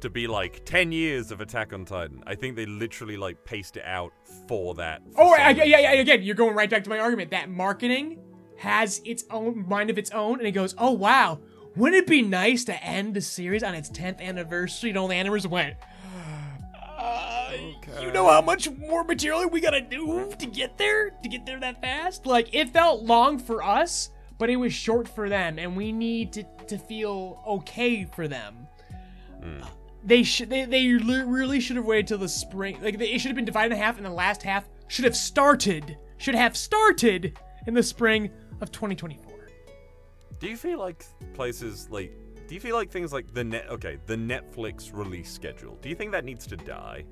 [0.01, 2.23] to be like ten years of Attack on Titan.
[2.25, 4.13] I think they literally like paced it out
[4.47, 5.01] for that.
[5.13, 7.49] for Oh, some I, yeah, yeah, again, you're going right back to my argument that
[7.49, 8.19] marketing
[8.57, 11.39] has its own mind of its own, and it goes, oh wow,
[11.75, 14.89] wouldn't it be nice to end the series on its 10th anniversary?
[14.89, 15.75] And all the animators went,
[16.97, 17.51] uh,
[18.01, 21.11] you know how much more material we gotta do to get there?
[21.11, 22.25] To get there that fast?
[22.25, 26.33] Like, it felt long for us, but it was short for them, and we need
[26.33, 28.67] to, to feel okay for them.
[30.03, 30.49] They should.
[30.49, 32.79] They, they really should have waited till the spring.
[32.81, 35.15] Like they, it should have been divided in half, and the last half should have
[35.15, 35.97] started.
[36.17, 38.29] Should have started in the spring
[38.61, 39.25] of 2024.
[40.39, 42.13] Do you feel like places like?
[42.47, 43.67] Do you feel like things like the net?
[43.69, 45.77] Okay, the Netflix release schedule.
[45.81, 47.05] Do you think that needs to die?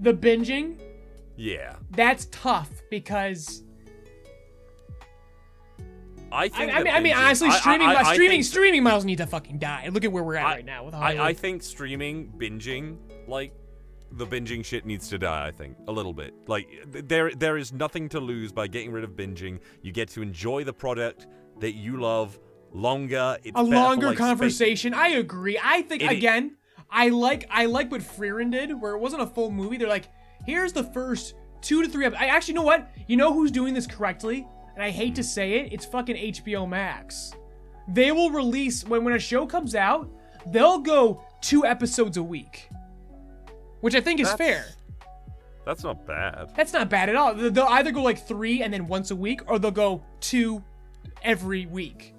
[0.00, 0.78] The binging,
[1.36, 3.62] Yeah, that's tough because
[6.32, 6.72] I I, think.
[6.72, 9.18] I mean, that I mean, honestly, I- I- streaming, I- I streaming, streaming models need
[9.18, 9.88] to fucking die.
[9.92, 11.26] Look at where we're at I- right now with I, Hollywood.
[11.26, 12.96] I think streaming binging
[13.28, 13.52] like
[14.12, 15.46] the binging shit needs to die.
[15.46, 16.34] I think a little bit.
[16.46, 19.60] Like there there is nothing to lose by getting rid of binging.
[19.82, 21.26] You get to enjoy the product
[21.60, 22.38] that you love
[22.72, 23.38] longer.
[23.42, 24.94] It's a better for, longer like, space- conversation.
[24.94, 25.58] I agree.
[25.62, 26.56] I think It- again,
[26.90, 29.76] I like I like what Frieren did, where it wasn't a full movie.
[29.76, 30.08] They're like,
[30.46, 32.04] here's the first two to three.
[32.06, 35.24] Ep- I actually know what you know who's doing this correctly, and I hate to
[35.24, 37.32] say it, it's fucking HBO Max.
[37.88, 40.08] They will release when when a show comes out,
[40.52, 42.68] they'll go two episodes a week,
[43.80, 44.64] which I think is That's- fair.
[45.64, 46.52] That's not bad.
[46.54, 47.34] That's not bad at all.
[47.34, 50.62] They'll either go like three and then once a week, or they'll go two
[51.22, 52.14] every week.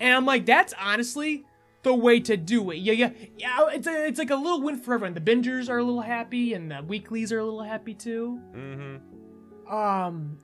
[0.00, 1.46] And I'm like, that's honestly
[1.82, 2.76] the way to do it.
[2.78, 3.68] Yeah, yeah, yeah.
[3.68, 5.14] It's a, it's like a little win for everyone.
[5.14, 8.38] The bingers are a little happy, and the weeklies are a little happy too.
[8.54, 9.74] Mm-hmm.
[9.74, 10.38] Um,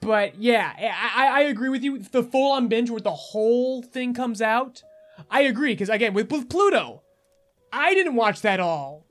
[0.00, 0.72] but yeah,
[1.16, 1.98] I, I agree with you.
[1.98, 4.82] The full on binge where the whole thing comes out,
[5.30, 5.72] I agree.
[5.72, 7.02] Because again, with with Pluto,
[7.72, 9.06] I didn't watch that all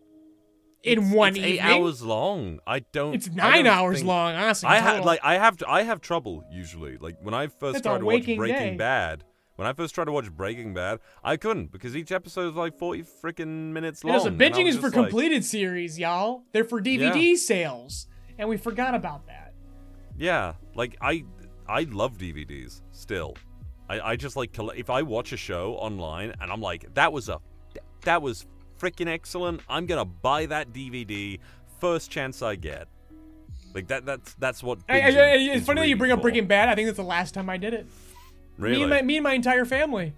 [0.83, 1.43] in one evening.
[1.55, 1.71] it's evening.
[1.71, 2.59] eight hours long.
[2.65, 3.13] I don't.
[3.13, 4.35] It's nine don't hours think- long.
[4.35, 6.97] Honestly, I had like I have I have trouble usually.
[6.97, 8.75] Like when I first That's tried to watch Breaking day.
[8.77, 9.23] Bad.
[9.55, 12.77] When I first tried to watch Breaking Bad, I couldn't because each episode was like
[12.77, 14.17] forty freaking minutes You long.
[14.19, 16.43] know, so binging is for like, completed series, y'all.
[16.53, 19.38] They're for DVD sales, and we forgot about that.
[20.19, 21.23] Yeah, like I
[21.67, 23.35] I love DVDs still.
[23.89, 27.29] I, I just like if I watch a show online and I'm like that was
[27.29, 27.39] a
[28.03, 28.45] that was
[28.77, 29.61] freaking excellent.
[29.69, 31.39] I'm gonna buy that DVD
[31.79, 32.87] first chance I get.
[33.73, 34.79] Like that that's that's what.
[34.89, 35.09] I- I- I-
[35.55, 36.23] it's funny that you bring up for.
[36.23, 36.69] Breaking Bad.
[36.69, 37.87] I think that's the last time I did it.
[38.57, 38.75] Really?
[38.77, 40.13] Me and my me and my entire family.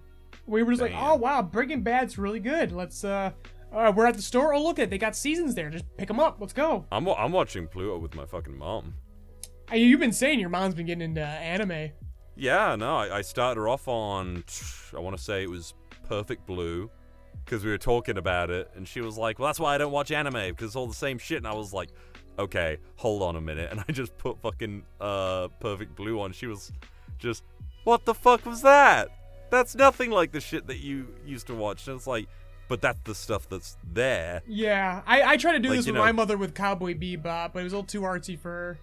[0.46, 2.72] We were just like, oh wow, Breaking Bad's really good.
[2.72, 3.30] Let's uh,
[3.72, 4.52] uh we're at the store.
[4.52, 5.70] Oh look at it, they got seasons there.
[5.70, 6.38] Just pick them up.
[6.40, 6.84] Let's go.
[6.90, 8.94] I'm I'm watching Pluto with my fucking mom.
[9.74, 11.90] You've been saying your mom's been getting into anime.
[12.36, 14.44] Yeah, no, I, I started her off on,
[14.96, 15.74] I want to say it was
[16.08, 16.90] Perfect Blue,
[17.44, 19.92] because we were talking about it, and she was like, well, that's why I don't
[19.92, 21.90] watch anime, because it's all the same shit, and I was like,
[22.38, 26.46] okay, hold on a minute, and I just put fucking uh, Perfect Blue on, she
[26.46, 26.72] was
[27.18, 27.44] just,
[27.84, 29.08] what the fuck was that?
[29.50, 32.26] That's nothing like the shit that you used to watch, and it's like,
[32.68, 34.40] but that's the stuff that's there.
[34.46, 37.52] Yeah, I I tried to do Like, this with know- my mother with Cowboy Bebop,
[37.52, 38.78] but it was a little too artsy for her.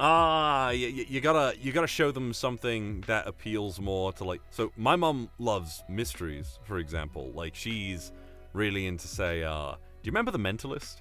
[0.00, 4.40] Ah, you, you gotta you gotta show them something that appeals more to like.
[4.50, 7.30] So my mom loves mysteries, for example.
[7.32, 8.12] Like she's
[8.52, 10.96] really into say, uh, do you remember The Mentalist?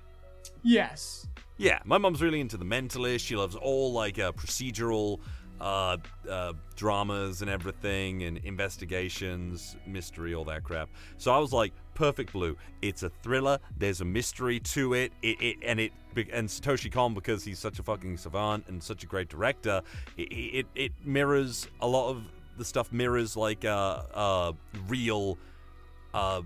[0.62, 1.28] Yes.
[1.58, 3.22] Yeah, my mom's really into The Mentalist.
[3.26, 5.20] She loves all like uh, procedural
[5.64, 5.98] uh,
[6.30, 10.90] uh, dramas and everything, and investigations, mystery, all that crap.
[11.18, 12.58] So I was like, Perfect Blue.
[12.82, 13.60] It's a thriller.
[13.78, 15.14] There's a mystery to it.
[15.22, 15.94] It, it and it
[16.32, 19.82] and Satoshi Kon because he's such a fucking savant and such a great director.
[20.18, 22.24] It it, it mirrors a lot of
[22.58, 24.52] the stuff mirrors like uh uh
[24.88, 25.38] real
[26.14, 26.42] uh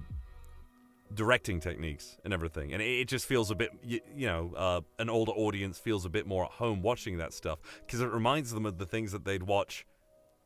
[1.13, 2.73] directing techniques and everything.
[2.73, 6.09] And it, just feels a bit you, you know uh, an older audience feels a
[6.09, 9.25] bit more at home watching that stuff because it reminds them of the things that
[9.25, 9.85] they'd watch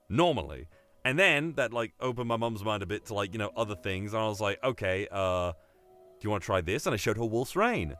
[0.09, 0.67] normally.
[1.03, 3.75] And then that like opened my mum's mind a bit to like you know other
[3.75, 4.13] things.
[4.13, 6.85] And i was like okay uh do you want to try this?
[6.85, 7.95] And i showed her wolf's rain.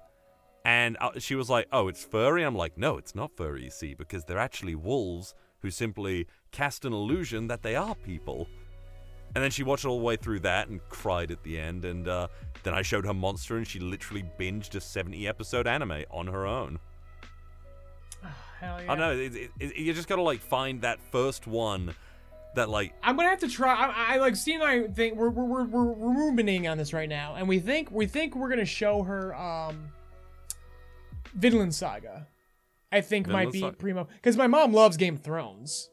[0.64, 2.44] And uh, she was like oh it's furry?
[2.44, 6.86] I'm like no it's not furry you see because they're actually wolves who simply cast
[6.86, 8.48] an illusion that they are people
[9.34, 11.86] And then she watched it all the way through that and cried at the end.
[11.86, 12.28] And uh,
[12.64, 16.46] then I showed her Monster, and she literally binged a 70 episode anime on her
[16.46, 16.80] own.
[18.60, 18.92] Hell yeah.
[18.92, 19.12] I don't know.
[19.12, 21.96] It, it, it, you just gotta like find that first one
[22.56, 23.74] that like I'm gonna have to try.
[23.74, 26.94] I, I like Steve and I think we're we're, we're we're we're ruminating on this
[26.94, 29.88] right now, and we think we think we're gonna show her um,
[31.34, 32.28] Vinland Saga.
[32.92, 33.78] I think might be Saga.
[33.78, 35.90] primo because my mom loves Game of Thrones.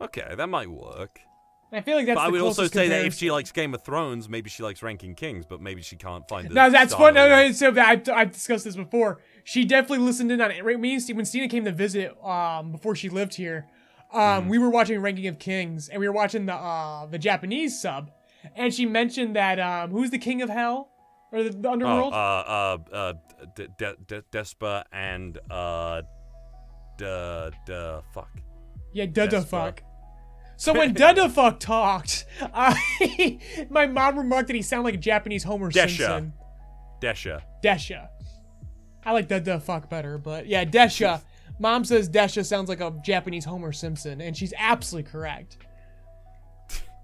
[0.00, 1.20] okay, that might work.
[1.74, 2.16] I feel like that's.
[2.16, 4.82] But I would also say that if she likes Game of Thrones, maybe she likes
[4.82, 7.14] Ranking Kings, but maybe she can't find the No, that's fun.
[7.14, 7.50] No, no.
[7.52, 9.20] So I've, I've discussed this before.
[9.44, 10.62] She definitely listened in on it.
[10.78, 13.66] Me and Steve, when Steena came to visit um, before she lived here,
[14.12, 14.48] um, Mm-hmm.
[14.50, 18.10] we were watching Ranking of Kings, and we were watching the uh, the Japanese sub,
[18.54, 20.90] and she mentioned that um, who's the king of hell
[21.32, 22.12] or the, the Oh, underworld?
[22.12, 23.12] uh, uh, uh,
[23.56, 26.02] D- D- D- Despa and uh,
[26.98, 28.28] duh, duh, fuck.
[28.92, 29.46] yeah, Dada Despa.
[29.48, 29.82] fuck.
[30.62, 32.72] So when Dada fuck talked, uh,
[33.68, 35.88] my mom remarked that he sounded like a Japanese Homer Desha.
[35.88, 36.32] Simpson.
[37.02, 37.42] Desha.
[37.64, 38.06] Desha.
[39.04, 41.20] I like Dada fuck better, but yeah, Desha.
[41.58, 45.58] Mom says Desha sounds like a Japanese Homer Simpson, and she's absolutely correct.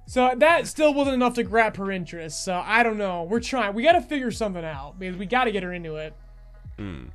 [0.06, 2.44] So that still wasn't enough to grab her interest.
[2.44, 3.24] So I don't know.
[3.24, 3.74] We're trying.
[3.74, 6.14] We got to figure something out because we got to get her into it.
[6.78, 7.06] Hmm.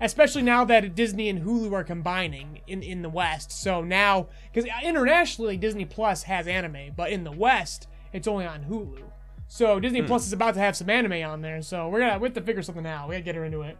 [0.00, 3.52] Especially now that Disney and Hulu are combining in in the West.
[3.52, 8.64] So now, because internationally Disney Plus has anime, but in the West it's only on
[8.64, 9.02] Hulu.
[9.48, 9.82] So Hmm.
[9.82, 11.62] Disney Plus is about to have some anime on there.
[11.62, 13.08] So we're gonna we have to figure something out.
[13.08, 13.76] We gotta get her into it.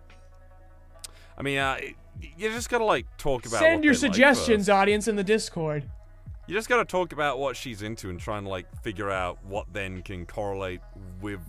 [1.39, 1.79] I mean, uh,
[2.21, 3.61] you just gotta like talk about.
[3.61, 5.89] Send your they like suggestions, audience, in the Discord.
[6.47, 9.73] You just gotta talk about what she's into and try and like figure out what
[9.73, 10.81] then can correlate
[11.23, 11.41] with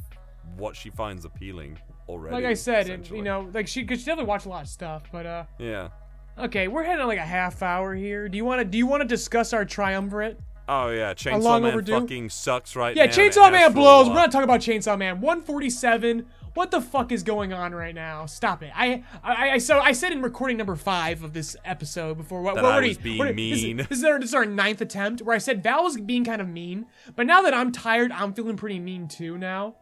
[0.56, 2.36] what she finds appealing already.
[2.36, 5.04] Like I said, you know, like she, cause she definitely watched a lot of stuff.
[5.12, 5.90] But uh, Yeah.
[6.38, 8.28] okay, we're heading on like a half hour here.
[8.30, 8.66] Do you want to?
[8.66, 10.40] Do you want to discuss our triumvirate?
[10.70, 12.00] Oh yeah, Chainsaw long Man overdue?
[12.00, 13.12] fucking sucks right Yeah, now.
[13.12, 14.08] it Chainsaw Man blows.
[14.08, 15.20] We're not talking about Chainsaw Man.
[15.22, 16.26] 147.
[16.54, 18.26] What the fuck is going on right now?
[18.26, 18.72] Stop it.
[18.76, 22.42] I, I, I so I said in recording number five of this episode before.
[22.42, 23.78] What That we're I already, was being we're- this is- mean.
[23.78, 26.42] This is, our, this is our ninth attempt where I said Val was being kind
[26.42, 26.86] of mean,
[27.16, 29.76] but now that I'm tired, I'm feeling pretty mean too now.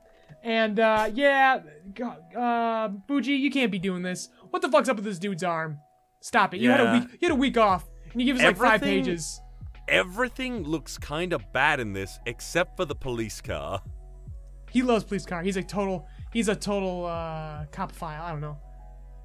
[0.43, 1.59] And uh, yeah,
[2.37, 4.29] uh, Fuji, you can't be doing this.
[4.49, 5.79] What the fuck's up with this dude's arm?
[6.21, 6.61] Stop it.
[6.61, 7.03] You had a week.
[7.21, 9.41] You had a week off, and you give us like five pages.
[9.87, 13.81] Everything looks kind of bad in this, except for the police car.
[14.71, 15.41] He loves police car.
[15.41, 16.07] He's a total.
[16.31, 18.21] He's a total uh, cop file.
[18.23, 18.57] I don't know.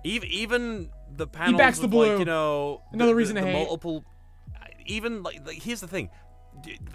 [0.04, 2.18] Even even the panels He backs the with, like blue.
[2.20, 3.66] you know Another the, reason the, to the hate.
[3.66, 4.04] multiple.
[4.86, 6.10] Even like, like here's the thing.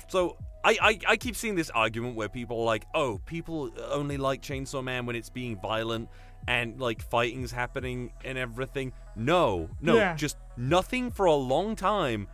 [0.09, 4.17] So I, I I keep seeing this argument where people are like, oh, people only
[4.17, 6.09] like Chainsaw Man when it's being violent
[6.47, 8.91] and like fighting's happening and everything.
[9.15, 10.15] No, no, Yeah.
[10.15, 12.27] just nothing for a long time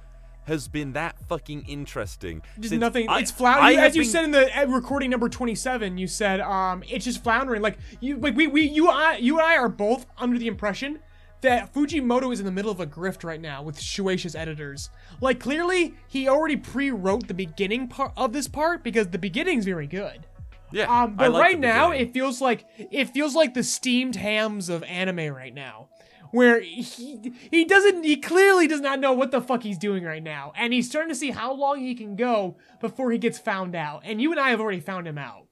[0.45, 2.41] has been that fucking interesting.
[2.57, 3.09] Just Since nothing.
[3.09, 3.79] I- it's floundering.
[3.79, 7.61] As you been- said in the recording number twenty-seven, you said um, it's just floundering.
[7.61, 10.99] Like you, like we, we, you, I, you and I are both under the impression
[11.41, 14.89] that Fujimoto is in the middle of a grift right now with Shueisha's editors.
[15.21, 19.85] Like clearly, he already pre-wrote the beginning part of this part because the beginning's very
[19.87, 20.25] good.
[20.71, 24.69] yeah, Um, but like right now, it feels like it feels like the steamed hams
[24.69, 25.89] of anime right now,
[26.31, 30.23] where he he doesn't he clearly does not know what the fuck he's doing right
[30.23, 33.75] now, and he's starting to see how long he can go before he gets found
[33.75, 34.01] out.
[34.03, 35.43] And you and I have already found him out.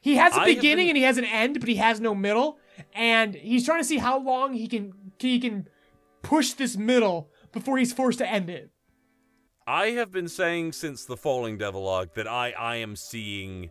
[0.00, 2.14] He has a I beginning been- and he has an end, but he has no
[2.14, 2.58] middle,
[2.94, 5.68] and he's trying to see how long he can he can
[6.22, 8.70] push this middle before he's forced to end it.
[9.66, 13.70] I have been saying since the Falling Devil arc that I I am seeing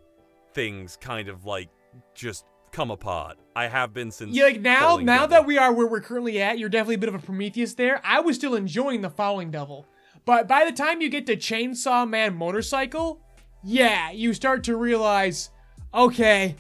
[0.54, 1.70] things kind of like
[2.14, 3.38] just come apart.
[3.56, 5.30] I have been since Yeah, like now, Falling now Devil.
[5.30, 8.02] that we are where we're currently at, you're definitely a bit of a Prometheus there.
[8.04, 9.88] I was still enjoying the Falling Devil,
[10.26, 13.22] but by the time you get to Chainsaw Man Motorcycle,
[13.64, 15.50] yeah, you start to realize,
[15.94, 16.56] okay,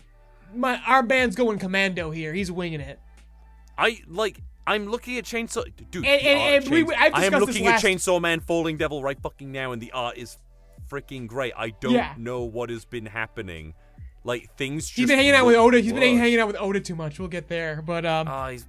[0.58, 2.34] my our band's going commando here.
[2.34, 3.00] He's winging it.
[3.78, 6.06] I like I'm looking at Chainsaw dude.
[6.06, 9.72] And- and- and we- I am looking at Chainsaw Man Falling Devil right fucking now
[9.72, 10.38] and the art is
[10.90, 11.54] freaking great.
[11.56, 12.14] I don't Yeah.
[12.18, 13.74] know what has been happening.
[14.24, 15.80] Like things he's been hanging out with Oda.
[15.80, 17.18] He's been hanging out with Oda too much.
[17.20, 18.28] We'll get there, but um.
[18.28, 18.66] Ah, he's-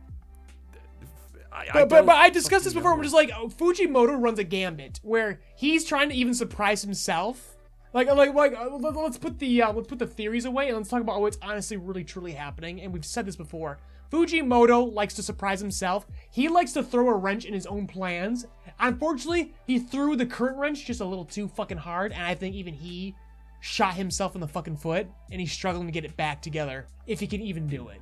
[1.50, 2.92] I, I But, but, but I discussed this before.
[2.92, 3.02] I'm know.
[3.02, 7.56] just like Fujimoto runs a gambit where he's trying to even surprise himself.
[7.92, 10.76] Like like like uh, let- let's put the uh, let's put the theories away and
[10.76, 12.80] let's talk about what's honestly really truly happening.
[12.80, 13.78] And we've said this before.
[14.12, 16.06] Fujimoto likes to surprise himself.
[16.30, 18.46] He likes to throw a wrench in his own plans.
[18.80, 22.54] Unfortunately, he threw the current wrench just a little too fucking hard, and I think
[22.54, 23.14] even he
[23.60, 27.20] shot himself in the fucking foot, and he's struggling to get it back together if
[27.20, 28.00] he can even do it.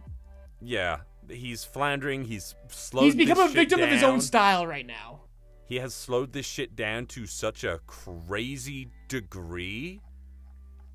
[0.60, 2.24] Yeah, he's floundering.
[2.24, 3.04] He's slowed.
[3.06, 5.22] He's become a victim of his own style right now.
[5.66, 10.00] He has slowed this shit down to such a crazy degree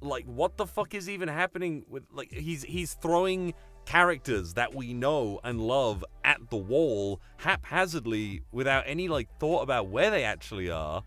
[0.02, 3.54] like what the fuck is even happening with like he's he's throwing
[3.86, 9.88] characters that we know and love at the wall haphazardly without any like thought about
[9.88, 11.04] where they actually are.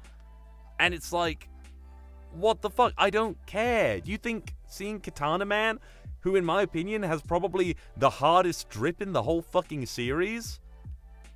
[0.78, 1.48] And it's like
[2.32, 2.92] what the fuck?
[2.98, 4.00] I don't care.
[4.00, 5.78] Do you think seeing Katana Man,
[6.20, 10.60] who in my opinion has probably the hardest drip in the whole fucking series,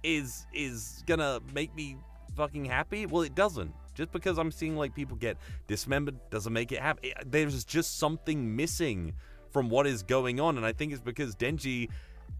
[0.02, 1.96] is is gonna make me
[2.38, 3.04] fucking happy?
[3.04, 3.74] Well, it doesn't.
[3.94, 7.12] Just because I'm seeing like people get dismembered doesn't make it happy.
[7.26, 9.12] There's just something missing
[9.50, 11.88] from what is going on, and I think it's because Denji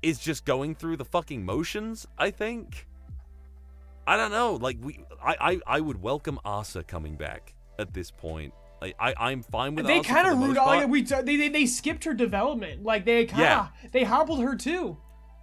[0.00, 2.06] is just going through the fucking motions.
[2.16, 2.86] I think.
[4.06, 4.54] I don't know.
[4.54, 8.54] Like we, I, I, I would welcome Asa coming back at this point.
[8.80, 9.86] Like I, I'm fine with.
[9.86, 10.56] They kind of rude.
[10.56, 12.84] Like, we they, they they skipped her development.
[12.84, 13.88] Like they kind of yeah.
[13.90, 14.96] they hobbled her too.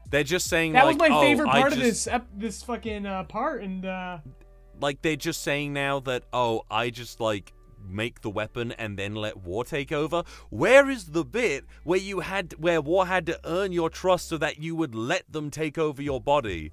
[0.10, 2.64] They're just saying that like, was my oh, favorite part just, of this ep- this
[2.64, 4.20] fucking uh, part, and uh,
[4.80, 7.54] like they're just saying now that oh, I just like
[7.88, 10.24] make the weapon and then let war take over?
[10.50, 14.38] Where is the bit where you had where war had to earn your trust so
[14.38, 16.72] that you would let them take over your body?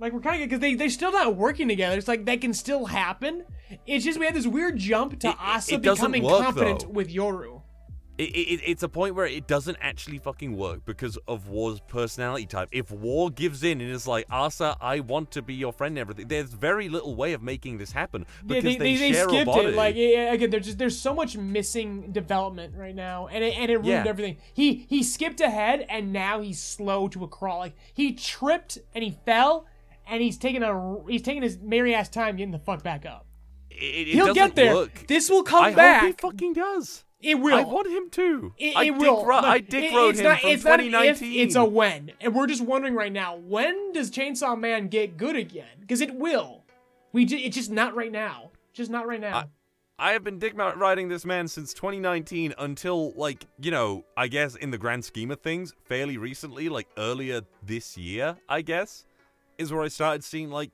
[0.00, 1.98] Like we're kind of because they they're still not working together.
[1.98, 3.44] It's like that can still happen.
[3.86, 6.88] It's just we had this weird jump to It- asa it becoming work, confident though.
[6.88, 7.62] with yoru
[8.18, 12.46] it, it, it's a point where it doesn't actually fucking work because of War's personality
[12.46, 12.68] type.
[12.72, 15.98] If War gives in and is like, Asa, I want to be your friend and
[16.00, 19.28] everything, there's very little way of making this happen because yeah, they, they, they, share
[19.28, 19.66] skipped a body.
[19.68, 19.74] it.
[19.76, 23.70] Like yeah, again, there's just there's so much missing development right now, and it, and
[23.70, 24.04] it ruined Yeah.
[24.06, 24.38] everything.
[24.52, 27.58] He he skipped ahead, and now he's slow to a crawl.
[27.60, 29.66] Like he tripped and he fell,
[30.08, 33.26] and he's taking a he's taking his merry ass time getting the fuck back up.
[33.70, 34.74] it, it He'll get there.
[34.74, 35.06] Work.
[35.06, 36.00] This will come I back.
[36.02, 37.04] hope he fucking does.
[37.20, 37.56] It will.
[37.56, 38.52] I want him to.
[38.58, 39.24] It, I it will.
[39.24, 41.40] ro- I dick rode it's him not, from it's not an if, 2019.
[41.46, 42.12] it's a when.
[42.20, 45.66] And we're just wondering right now, when does Chainsaw Man get good again?
[45.80, 46.64] Because it will.
[47.12, 48.50] We it's just not right now.
[48.72, 49.46] Just not right now.
[50.00, 54.54] I have been dick riding this man since 2019 until, like, you know, I guess
[54.54, 59.04] in the grand scheme of things, fairly recently, like earlier this year, I guess,
[59.58, 60.70] is where I started seeing, like,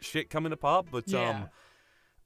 [0.00, 0.86] shit coming apart.
[0.90, 1.28] But, Yeah.
[1.28, 1.48] um,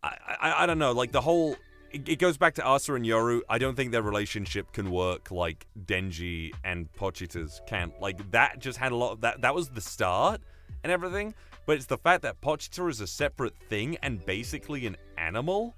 [0.02, 1.54] I, I, I don't know, like, the whole.
[1.90, 3.40] It, goes back to Asa and Yoru.
[3.48, 7.92] I don't think their relationship can work like Denji and Pochita's can.
[7.98, 9.40] Like, that just had a lot of that.
[9.40, 10.42] That was the start
[10.82, 11.34] and everything.
[11.64, 15.74] But it's the fact that Pochita is a separate thing and basically an animal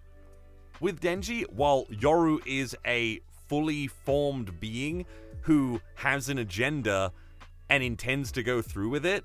[0.80, 5.06] with Denji, while Yoru is a fully formed being
[5.42, 7.12] who has an agenda
[7.68, 9.24] and intends to go through with it,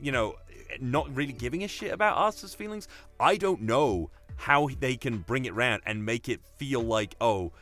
[0.00, 0.36] you know,
[0.80, 5.44] not really giving a shit about Asa's feelings, I don't know how they can bring
[5.44, 7.52] it round and make it feel like, oh,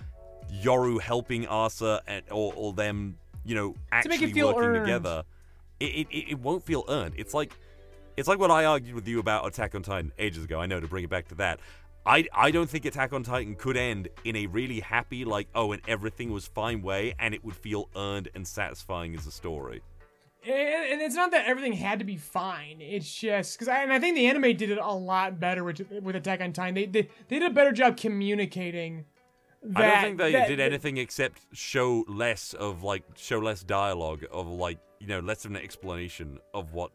[0.63, 4.85] Yoru helping Asa and, or, or them, you know, To make it actually working earned.
[4.85, 5.25] together.
[5.81, 7.15] It, it, it won't feel earned.
[7.17, 7.53] It's like
[8.17, 10.61] it's like what I argued with you about Attack on Titan ages ago.
[10.61, 11.61] I know to bring it back to that.
[12.07, 15.73] I, I don't think Attack on Titan could end in a really happy, like, oh,
[15.73, 19.83] and everything was fine way, and it would feel earned and satisfying as a story.
[20.55, 22.79] And, it's not that everything had to be fine.
[22.81, 25.81] It's just because I, and I think the anime did it a lot better with,
[26.03, 26.75] with Attack on Titan.
[26.75, 29.05] They, they they did a better job communicating.
[29.63, 33.63] That, I don't think they that- did anything except show less of, like, show less
[33.63, 36.93] dialogue, of, like, you know, less of an explanation of what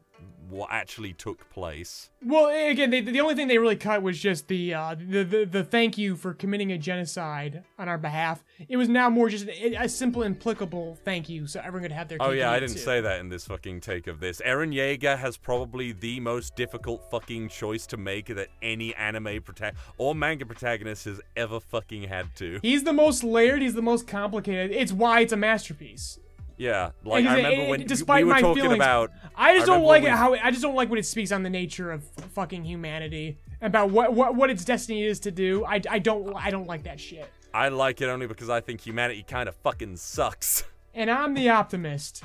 [0.52, 2.10] what actually took place.
[2.24, 5.46] Well, again, they, the only thing they really cut was just the, uh, the the
[5.46, 8.44] the thank you for committing a genocide on our behalf.
[8.68, 12.10] It was now more just a, a simple, implicable thank you, so everyone could have
[12.10, 12.18] their.
[12.20, 12.80] Oh yeah, I didn't too.
[12.80, 14.42] say that in this fucking take of this.
[14.42, 19.74] Eren Yeager has probably the most difficult fucking choice to make that any anime prota-
[19.98, 22.60] or manga protagonist has ever fucking had to.
[22.62, 23.62] He's the most layered.
[23.62, 24.72] He's the most complicated.
[24.72, 26.20] It's why it's a masterpiece.
[26.62, 29.12] Yeah, like I remember it- when despite we were my talking feelings, about.
[29.36, 31.06] I just I don't like it we- how it, I just don't like when it
[31.08, 32.04] speaks on the nature of
[32.36, 35.66] fucking humanity about what what what its destiny is to do.
[35.66, 37.28] I, I don't I don't like that shit.
[37.54, 40.64] I like it only because I think humanity kind of fucking sucks.
[40.94, 42.22] And I'm the optimist.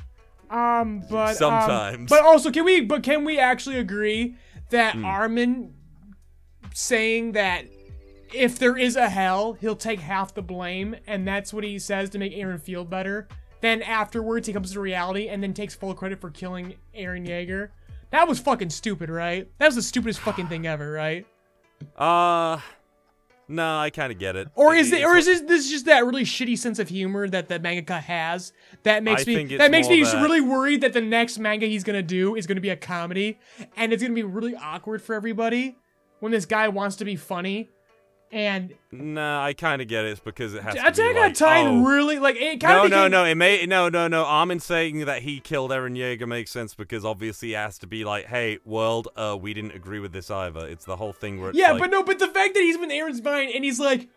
[0.50, 2.10] Um, but um, Sometimes.
[2.10, 4.34] but also, can we but can we actually agree
[4.70, 5.04] that Hmm.
[5.04, 5.72] Armin
[6.74, 7.66] saying that
[8.34, 12.10] if there is a hell, he'll take half the blame, and that's what he says
[12.10, 13.28] to make Eren feel better.
[13.60, 17.70] Then afterwards, he comes to reality and then takes full credit for killing Eren Yeager.
[18.10, 19.48] That was fucking stupid, right?
[19.58, 21.26] That was the stupidest fucking thing ever, right?
[21.96, 22.58] Uh,
[23.48, 24.48] no, I kind of get it.
[24.54, 27.48] Or is It- or is this, this just that really shitty sense of humor that
[27.48, 28.52] the mangaka has
[28.82, 31.84] that makes I me that makes me that- really worried that the next manga he's
[31.84, 33.38] gonna do is gonna be a comedy
[33.76, 35.76] and it's gonna be really awkward for everybody
[36.20, 37.68] when this guy wants to be funny
[38.32, 40.12] and Nah, I kind of get it.
[40.12, 42.74] It's because it has to Attack be on like, Titan oh, really like it kind
[42.76, 43.24] No, of no, no.
[43.24, 44.24] It may no, no, no.
[44.24, 48.04] Armin saying that he killed Eren Yeager makes sense because obviously he has to be
[48.04, 50.66] like, hey, world, uh, we didn't agree with this either.
[50.66, 52.76] It's the whole thing where it's yeah, like, but no, but the fact that he's
[52.78, 54.08] been Eren's mind and he's like,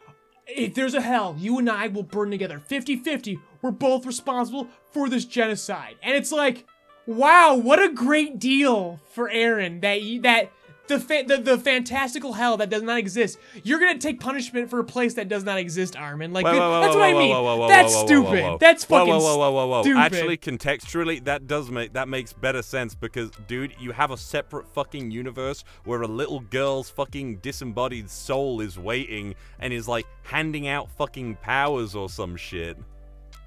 [0.48, 3.40] if there's a hell, you and I will burn together 50 50.
[3.62, 5.98] We're both responsible for this genocide.
[6.02, 6.66] And it's like,
[7.06, 10.52] wow, what a great deal for Eren that, he- that
[10.90, 13.40] the, fa- the the fantastical hell that does not exist.
[13.64, 16.34] You're gonna take punishment for a place that does not exist, Armin.
[16.34, 17.68] Like Whoa, whoa, that's whoa, what I mean.
[17.70, 18.60] that's stupid.
[18.60, 19.82] That's fucking whoa, whoa, whoa, whoa, whoa.
[19.84, 20.00] stupid.
[20.00, 24.68] Actually, contextually, that does make that makes better sense because, dude, you have a separate
[24.68, 30.68] fucking universe where a little girl's fucking disembodied soul is waiting and is like handing
[30.68, 32.78] out fucking powers or some shit.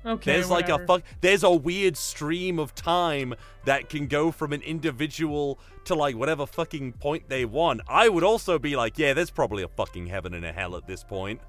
[0.05, 1.03] Okay, There's like a fuck.
[1.21, 3.35] There's a weird stream of time
[3.65, 7.81] that can go from an individual to like whatever fucking point they want.
[7.89, 10.87] I would also be like, yeah, there's probably a fucking heaven and a hell at
[10.87, 11.41] this point.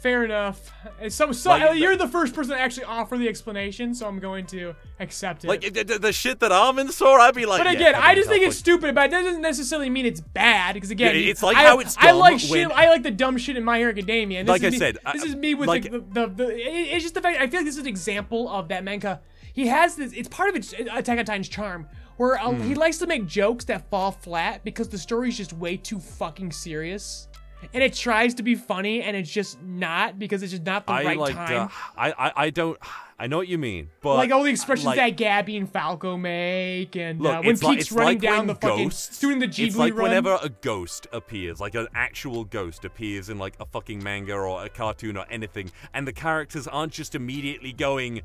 [0.00, 0.72] Fair enough.
[1.10, 4.46] So, so Like, you're the first person to actually offer the explanation, so I'm going
[4.46, 5.48] to accept it.
[5.48, 8.14] Like the, the- the shit that in saw, I'd be like, but again, heaven I
[8.14, 10.72] just think it's fuck- stupid, but it doesn't necessarily mean it's bad.
[10.72, 12.70] Because again, Yeah, it's like I, how it's I like shit.
[12.70, 14.40] I like the dumb shit in My Hero Academia.
[14.40, 15.98] And this Like is I me, said, this I- is me with like- the, the,
[16.00, 16.56] the, the.
[16.94, 17.38] It's just the fact.
[17.38, 19.20] I feel like this is an example of that manga.
[19.52, 20.12] He has this.
[20.14, 21.86] It's part of its Attack on Titan's charm,
[22.16, 22.62] where uh, Hmm.
[22.62, 26.52] he likes to make jokes that fall flat because the story's just way too fucking
[26.52, 27.28] serious.
[27.74, 30.92] And it tries to be funny, and it's just not because it's just not the
[30.92, 31.34] I right like.
[31.34, 31.68] time.
[31.68, 32.78] Uh, I, I I don't.
[33.18, 36.16] I know what you mean, but like all the expressions like, that Gabi and Falco
[36.16, 39.46] make, and Look, uh, when Pieck's like, running like down the fucking ghosts, doing the
[39.46, 40.04] Ghibli It's like run.
[40.04, 44.64] whenever a ghost appears, like an actual ghost appears in like a fucking manga or
[44.64, 48.22] a cartoon or anything, and the characters aren't just immediately going,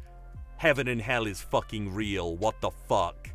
[0.56, 3.30] "Heaven and hell is fucking real." What the fuck?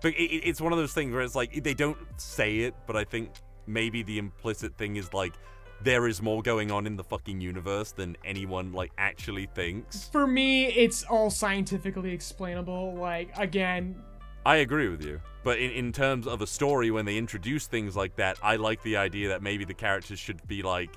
[0.00, 2.96] But it- it's one of those things where it's like they don't say it, but
[2.96, 3.28] I think
[3.68, 5.34] maybe the implicit thing is like
[5.82, 10.08] there is more going on in the fucking universe than anyone like actually thinks.
[10.08, 12.94] For me, it's all scientifically explainable.
[12.94, 14.02] Like again,
[14.44, 15.20] I agree with you.
[15.44, 18.82] But in, in terms of a story, when they introduce things like that, I like
[18.82, 20.90] the idea that maybe the characters should be like,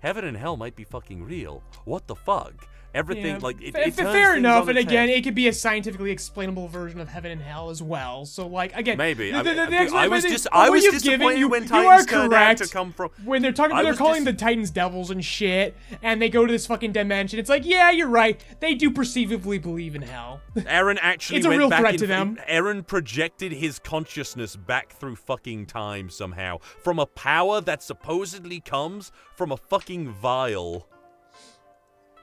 [0.00, 1.62] heaven and hell might be fucking real.
[1.84, 2.66] What the fuck?
[2.96, 4.68] Everything, yeah, like, it, it fair enough.
[4.68, 8.24] And again, it could be a scientifically explainable version of heaven and hell as well.
[8.24, 9.30] So like again, Maybe.
[9.30, 11.62] The, I the, mean, the, I explanation- was just I was disappointed given, you, when
[11.64, 12.62] you Titans are correct.
[12.62, 16.22] to come from- when they're talking they're calling dis- the Titans devils and shit, and
[16.22, 17.38] they go to this fucking dimension.
[17.38, 18.42] It's like, yeah, you're right.
[18.60, 20.40] They do perceivably believe in hell.
[20.56, 22.38] Eren actually It's a real back threat in, to them.
[22.48, 29.12] Eren projected his consciousness back through fucking time somehow from a power that supposedly comes
[29.36, 30.88] from a fucking vial.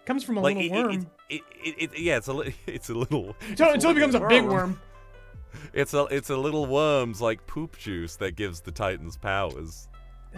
[0.05, 1.07] Comes from a Like little it, worm.
[1.29, 4.79] It, it, yeah, it's a it's a little until, until it becomes a big worm.
[5.71, 9.87] It's a it's a little worm's like poop juice that gives the Titans powers.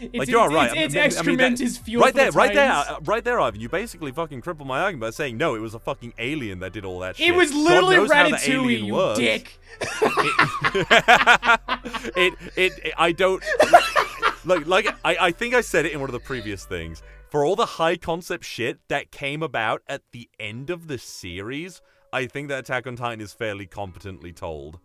[0.00, 0.70] It's, Like you're it's, right.
[0.76, 3.00] It's, it's I mean, excrement that- is fuel right for there, the right there, uh,
[3.02, 3.60] right there, Ivan.
[3.60, 5.56] You basically fucking crippled my argument by saying no.
[5.56, 7.26] It was a fucking alien that did all that shit.
[7.28, 9.18] It was literally knows how the Ratatouille, you works.
[9.18, 9.58] dick.
[12.16, 13.42] it, it, it, I don't.
[14.44, 17.02] like, like I, I think I said it in one of the previous things.
[17.30, 21.82] For all the high concept shit that came about at the end of the series,
[22.10, 24.78] I think that Attack on Titan is fairly competently told.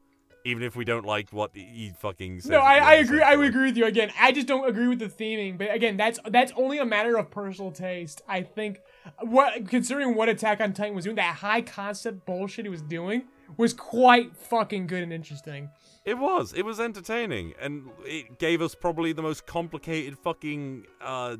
[0.45, 2.49] Even if we don't like what he fucking says.
[2.49, 3.21] No, I, I agree.
[3.21, 4.11] I would agree with you again.
[4.19, 5.57] I just don't agree with the theming.
[5.57, 8.21] But again, that's that's only a matter of personal taste.
[8.27, 8.81] I think
[9.21, 13.23] what considering what Attack on Titan was doing, that high concept bullshit he was doing
[13.55, 15.69] was quite fucking good and interesting.
[16.03, 16.51] It was.
[16.53, 21.37] It was entertaining, and it gave us probably the most complicated fucking uh,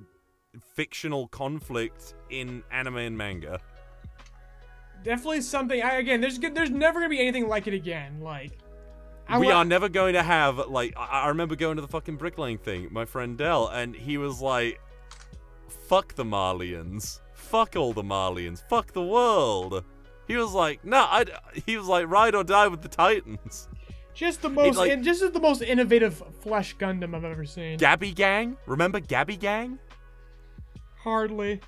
[0.60, 3.60] fictional conflict in anime and manga.
[5.04, 5.82] Definitely something.
[5.82, 8.22] I again, there's there's never gonna be anything like it again.
[8.22, 8.52] Like
[9.28, 11.88] I we wa- are never going to have like I, I remember going to the
[11.88, 14.80] fucking bricklaying thing, my friend Dell, and he was like,
[15.88, 19.84] "Fuck the Marleyans, fuck all the Marleyans, fuck the world."
[20.28, 21.26] He was like, "No, I."
[21.66, 23.68] He was like, "Ride or die with the Titans."
[24.14, 27.78] just the most, like- in, just the most innovative Flesh Gundam I've ever seen.
[27.80, 29.80] Gabi Gang, remember Gabi Gang?
[31.04, 31.62] Hardly.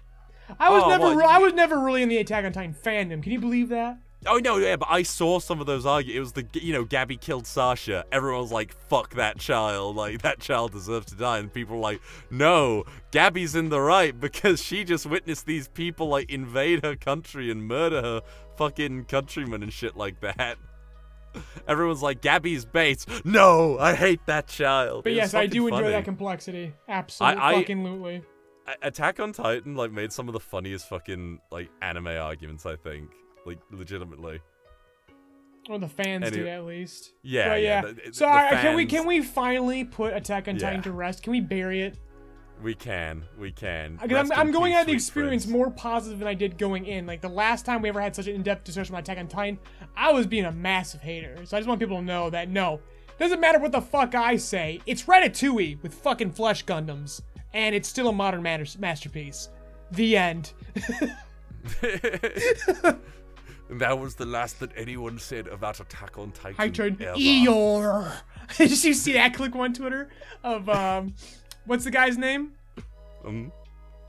[0.60, 1.04] I was Oh, never.
[1.04, 3.22] what, re- I was never really in the Attack on Titan fandom.
[3.24, 3.98] Can you believe that?
[4.28, 6.16] Oh no, yeah, but I saw some of those argue.
[6.16, 8.06] It was the you know Gabi killed Sasha.
[8.12, 9.96] Everyone was like, "Fuck that child!
[9.96, 14.20] Like that child deserves to die." And people were like, "No, Gabi's in the right
[14.28, 18.22] because she just witnessed these people like invade her country and murder her
[18.58, 20.58] fucking countrymen and shit like that."
[21.68, 25.04] Everyone's like, "Gabi's bait." No, I hate that child.
[25.04, 25.92] But It was yes, I fucking do enjoy funny.
[25.92, 26.74] that complexity.
[26.88, 28.24] Absolutely, I- fucking lootly.
[28.82, 32.66] Attack on Titan like made some of the funniest fucking like anime arguments.
[32.66, 33.10] I think,
[33.46, 34.40] like legitimately.
[35.70, 37.14] Or the fans do at least.
[37.24, 37.92] Yeah, But yeah, yeah.
[38.06, 40.84] the- so the uh, can we can we finally put Attack on Titan Yeah.
[40.84, 41.24] to rest?
[41.24, 41.98] Can we bury it?
[42.64, 44.00] We can, we can.
[44.02, 47.06] I'm, I'm going out of the experience more positive than I did going in.
[47.06, 49.60] Like the last time we ever had such an in-depth discussion about Attack on Titan,
[49.98, 51.36] I was being a massive hater.
[51.46, 52.80] So I just want people to know that no,
[53.20, 54.80] doesn't matter what the fuck I say.
[54.86, 57.22] It's Ratatouille with fucking flesh Gundams,
[57.56, 59.50] and it's still a modern matter- masterpiece.
[59.92, 60.54] The end.
[60.76, 61.16] And
[63.70, 66.56] that was the last that anyone said about Attack on Titan.
[66.60, 67.18] I turn ever.
[67.18, 68.12] Eeyore.
[68.58, 70.10] Did you see that click on Twitter
[70.44, 71.16] of um,
[71.66, 72.52] what's the guy's name?
[73.24, 73.52] Um,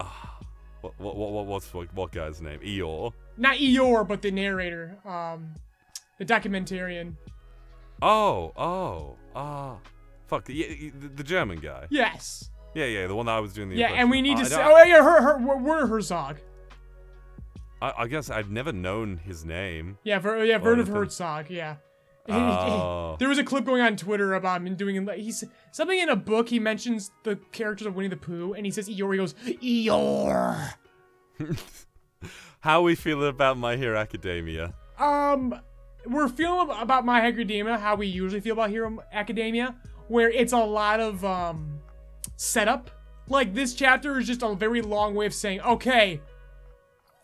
[0.01, 0.41] ah,
[0.81, 2.59] what, what, what, what, what's what, what guy's name?
[2.61, 3.13] Eeyore.
[3.37, 5.55] Not Eeyore, but the narrator, um,
[6.19, 7.15] the documentarian.
[8.03, 9.77] Oh, oh, ah,
[10.27, 11.87] fuck, the, the, the German guy.
[11.91, 12.51] Yes.
[12.77, 13.77] Yeah, yeah, the one that I was doing the.
[13.77, 14.63] Yeah, and we need to impression say.
[14.63, 16.37] I, Oh yeah, her, her, Werner Herzog.
[17.81, 19.97] I, I guess I've never known his name.
[20.05, 20.85] Yeah, Ver, yeah, Werner.
[20.85, 21.49] Herzog.
[21.49, 21.77] Yeah.
[22.29, 23.17] Oh.
[23.19, 26.51] There was a clip going on Twitter about him doing he's something in a book.
[26.51, 29.13] He mentions the characters of Winnie the Pooh, and he says Eeyore.
[29.13, 30.75] He goes Eeyore.
[32.61, 34.75] How we feeling about My Hero Academia?
[34.99, 35.59] Um,
[36.05, 39.77] we're feeling about My Hero Academia how we usually feel about Hero Academia,
[40.09, 41.76] where it's a lot of um
[42.37, 42.91] setup.
[43.29, 46.21] Like this chapter is just a very long way of saying, okay,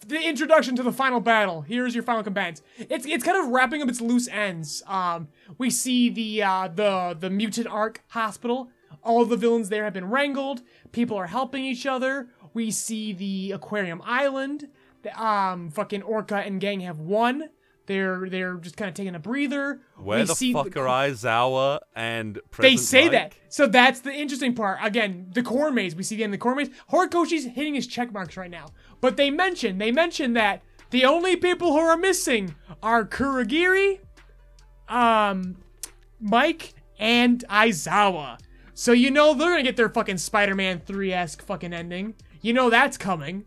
[0.07, 1.63] the introduction to the final battle.
[1.63, 2.63] Here's your final combatants.
[2.79, 4.83] It's it's kind of wrapping up its loose ends.
[4.87, 5.29] Um,
[5.59, 8.69] we see the uh, the the mutant arc hospital.
[9.03, 10.63] All the villains there have been wrangled.
[10.93, 12.29] People are helping each other.
[12.55, 14.69] We see the aquarium island.
[15.03, 17.49] The, um, fucking Orca and gang have won.
[17.87, 19.81] They're they're just kind of taking a breather.
[19.97, 23.13] Where we the see fuck are Aizawa and they say Mike?
[23.13, 23.35] that.
[23.49, 24.79] So that's the interesting part.
[24.83, 25.97] Again, the core maze.
[25.97, 26.71] We see the end of the core maze.
[26.91, 28.67] Horikoshi's hitting his check marks right now.
[29.01, 33.99] But they mention, they mention that the only people who are missing are Kurogiri,
[34.89, 35.57] um,
[36.21, 38.39] Mike, and Aizawa.
[38.75, 42.15] So you know they're gonna get their fucking Spider-Man 3-esque fucking ending.
[42.41, 43.45] You know that's coming.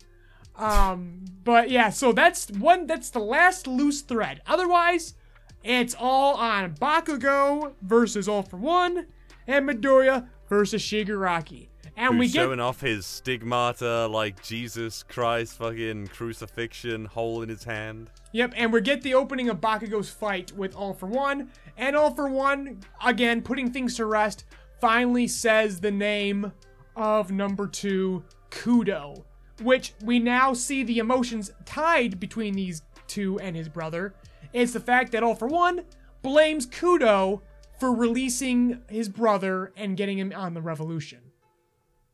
[0.56, 4.42] Um, but yeah, so that's one that's the last loose thread.
[4.48, 5.14] Otherwise,
[5.62, 9.06] it's all on Bakugo versus All for One
[9.46, 11.68] and Midoriya versus Shigaraki.
[11.96, 17.62] And we get showing off his stigmata like Jesus Christ fucking crucifixion hole in his
[17.62, 18.10] hand.
[18.32, 22.12] Yep, and we get the opening of Bakugo's fight with All for One, and All
[22.12, 24.44] for One, again, putting things to rest,
[24.80, 26.52] finally says the name
[26.96, 29.24] of number two, Kudo,
[29.62, 34.14] which we now see the emotions tied between these two and his brother.
[34.52, 35.84] It's the fact that All for One
[36.22, 37.42] blames Kudo
[37.78, 41.20] for releasing his brother and getting him on the revolution.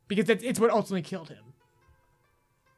[0.08, 1.52] Because that's, it's what ultimately killed him.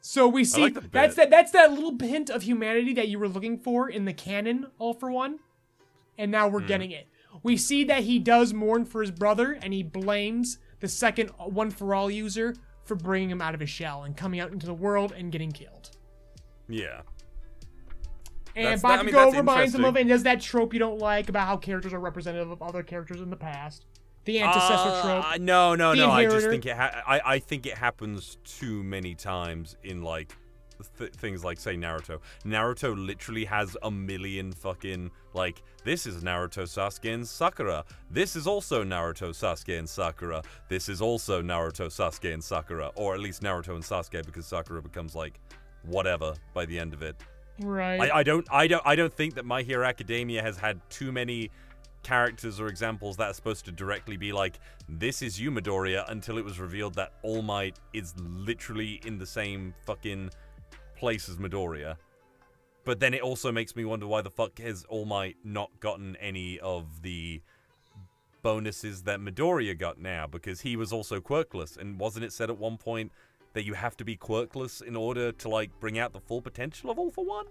[0.00, 3.26] So we see like that's that that's that little hint of humanity that you were
[3.26, 5.38] looking for in the canon, all for one.
[6.18, 7.08] And now we're getting it.
[7.42, 11.70] We see that he does mourn for his brother and he blames the second one
[11.70, 12.54] for all user
[12.84, 15.52] for bringing him out of his shell and coming out into the world and getting
[15.52, 15.90] killed.
[16.68, 17.02] Yeah.
[18.56, 21.28] And That's- that- I mean, reminds him of and does that trope you don't like
[21.28, 23.84] about how characters are representative of other characters in the past.
[24.26, 25.40] The ancestor Uh, trope.
[25.40, 26.10] No, no, no.
[26.10, 26.76] I just think it.
[26.76, 30.36] Ha- I I think it happens too many times in like
[30.98, 32.20] th- things like say Naruto.
[32.44, 35.62] Naruto literally has a million fucking like.
[35.84, 37.84] This is Naruto, Sasuke, and Sakura.
[38.10, 40.42] This is also Naruto, Sasuke, and Sakura.
[40.68, 44.80] This is also Naruto, Sasuke, and Sakura, or at least Naruto and Sasuke because Sakura
[44.80, 45.38] becomes like
[45.84, 47.16] whatever by the end of it.
[47.60, 48.00] right.
[48.00, 51.12] I, I don't I don't I don't think that My Hero Academia has had too
[51.12, 51.50] many
[52.02, 56.36] characters or examples that are supposed to directly be like this is you Midoriya until
[56.36, 60.30] it was revealed that All Might is literally in the same fucking
[60.96, 61.96] place as Midoriya.
[62.84, 66.16] But then it also makes me wonder why the fuck has All Might not gotten
[66.16, 67.40] any of the
[68.42, 72.58] bonuses that Midoriya got now because he was also quirkless and wasn't it said at
[72.58, 73.10] one point
[73.54, 76.90] that you have to be quirkless in order to like bring out the full potential
[76.90, 77.46] of All for One?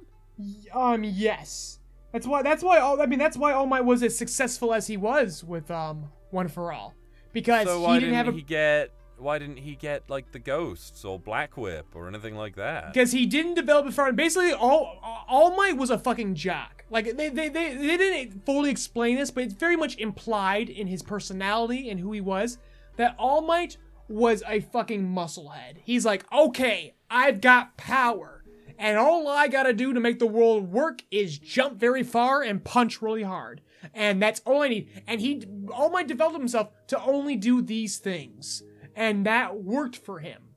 [0.71, 1.79] Um, yes.
[2.11, 2.43] That's why.
[2.43, 2.79] That's why.
[2.79, 6.05] All I mean, that's why All Might was as successful as he was with um
[6.29, 6.93] One for All,
[7.31, 8.91] because So he why didn't, didn't, have a he get?
[9.23, 12.93] Why didn't he get like the ghosts or Black Whip or anything like that?
[12.93, 14.11] because he didn't develop it far.
[14.11, 16.83] Basically, all All Might was a fucking jock.
[16.89, 20.87] Like they, they they they didn't fully explain this, but it's very much implied in
[20.87, 22.57] his personality and who he was
[22.97, 23.77] that All Might
[24.09, 25.77] was a fucking musclehead.
[25.83, 28.43] He's like, okay, I've got power.
[28.77, 32.63] And all I gotta do to make the world work is jump very far and
[32.63, 33.61] punch really hard.
[33.93, 35.03] And that's all I need.
[35.07, 35.43] And he,
[35.73, 38.63] All Might developed himself to only do these things.
[38.95, 40.55] And that worked for him.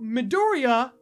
[0.00, 0.92] Midoriya,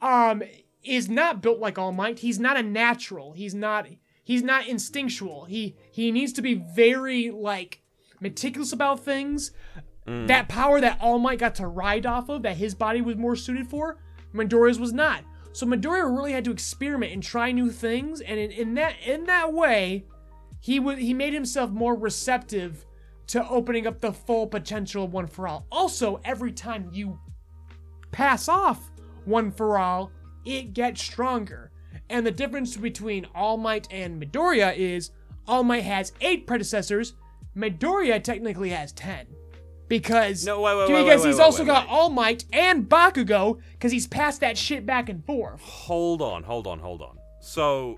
[0.00, 0.42] um,
[0.82, 2.20] is not built like All Might.
[2.20, 3.32] He's not a natural.
[3.32, 3.86] He's not,
[4.24, 5.44] he's not instinctual.
[5.44, 7.82] He, he needs to be very, like,
[8.20, 9.52] meticulous about things.
[10.06, 13.36] That power that All Might got to ride off of, that his body was more
[13.36, 13.98] suited for,
[14.34, 15.22] Midoriya's was not.
[15.52, 19.26] So Midoriya really had to experiment and try new things, and in, in that in
[19.26, 20.06] that way,
[20.58, 22.86] he would he made himself more receptive
[23.30, 25.66] to opening up the full potential of One for All.
[25.70, 27.18] Also, every time you
[28.10, 28.90] pass off
[29.24, 30.10] One for All,
[30.44, 31.70] it gets stronger.
[32.08, 35.10] And the difference between All Might and Midoriya is
[35.46, 37.14] All Might has eight predecessors,
[37.56, 39.26] Midoriya technically has ten.
[39.86, 41.88] Because, No, wait, wait, because wait, wait, he's also got.
[41.88, 45.60] All Might and Bakugo, because he's passed that shit back and forth.
[45.60, 47.16] Hold on, hold on, hold on.
[47.40, 47.96] So,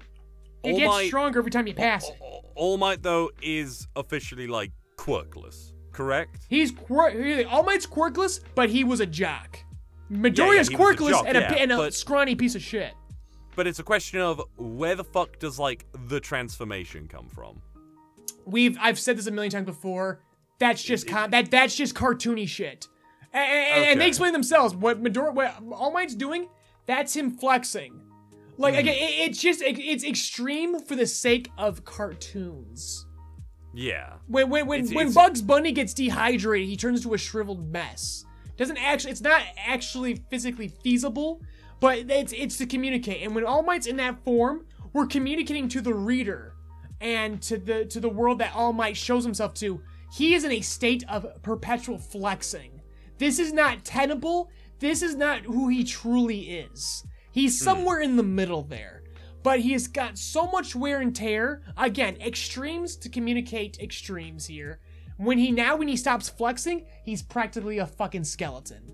[0.64, 2.16] It All gets Might, stronger every time you pass it.
[2.20, 4.72] All- All Might though is officially like
[5.06, 6.46] quirkless, correct?
[6.48, 7.14] He's quirk.
[7.50, 9.58] All Might's quirkless, but he was a jock.
[10.10, 12.62] yeah, Midoriya's was a quirkless jock, and, a, yeah, and a but- scrawny piece of
[12.62, 12.94] shit.
[13.54, 17.60] But it's a question of where the fuck does like the transformation come from?
[18.46, 20.20] We've I've said this a million times before.
[20.58, 22.86] That's just con- that that's just cartoony shit.
[23.34, 26.48] And, and, and they explain themselves what Midor what All Might's doing.
[26.86, 28.00] That's him flexing.
[28.56, 28.80] Like Hmm.
[28.80, 33.06] again, it, it's just it, it's extreme for the sake of cartoons.
[33.72, 34.14] Yeah.
[34.26, 37.70] When when when, It's- when it's- Bugs Bunny gets dehydrated, he turns into a shriveled
[37.70, 38.24] mess.
[38.56, 41.40] Doesn't actually it's not actually physically feasible,
[41.80, 43.22] but it's it's to communicate.
[43.22, 46.54] And when All Might's in that form, we're communicating to the reader
[47.00, 49.80] and to the to the world that All Might shows himself to.
[50.12, 52.82] He is in a state of perpetual flexing.
[53.18, 54.50] This is not tenable.
[54.78, 57.04] This is not who he truly is.
[57.30, 57.64] He's hmm.
[57.64, 59.01] somewhere in the middle there
[59.42, 61.62] but he has got so much wear and tear.
[61.76, 64.80] Again, extremes to communicate extremes here.
[65.16, 68.92] When he now when he stops flexing, he's practically a fucking skeleton.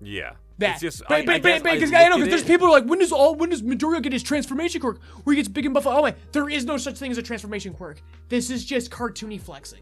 [0.00, 0.32] Yeah.
[0.58, 2.66] That, It's just, but, I, but, but, but, I because I know because there's people
[2.66, 5.00] who are like, when does all when does Midoriya get his transformation quirk?
[5.24, 5.86] Where he gets big and buff?
[5.86, 8.02] Oh my, there is no such thing as a transformation quirk.
[8.28, 9.80] This is just cartoony flexing.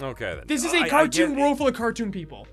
[0.00, 0.44] Okay then.
[0.46, 2.48] This is a cartoon world full of cartoon people.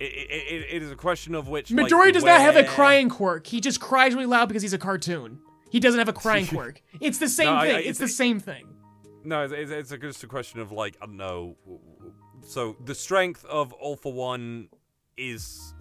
[0.00, 1.68] It, it, it, it is a question of which.
[1.68, 3.46] Midoriya like, does not have a crying quirk.
[3.46, 5.40] He just cries really loud because he's a cartoon.
[5.72, 6.82] He doesn't have a crying quirk.
[7.00, 7.74] It's the same No, thing.
[7.74, 8.66] I- it's, it's- the same thing.
[9.24, 11.56] No, it's, it's, just a question of like I don't know.
[12.44, 14.68] So the strength of All for One
[15.16, 15.72] is,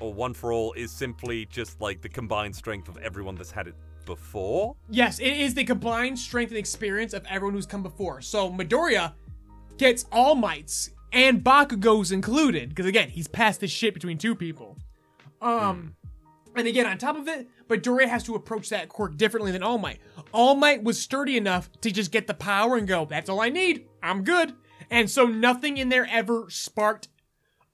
[0.00, 3.68] or One for All is simply just like the combined strength of everyone that's had
[3.68, 3.74] it
[4.04, 4.74] before.
[4.90, 8.20] Yes, it is the combined strength and experience of everyone who's come before.
[8.20, 9.12] So Midoriya
[9.78, 14.76] gets All Mights and Bakugo's included, because again, he's passed this shit between two people.
[15.40, 15.94] Um,
[16.58, 19.62] and again, on top of it, but Midoriya has to approach that quirk differently than
[19.62, 20.00] All Might.
[20.32, 23.48] All Might was sturdy enough to just get the power and go, "That's all I
[23.48, 23.86] need.
[24.02, 24.54] I'm good."
[24.90, 27.08] And so nothing in there ever sparked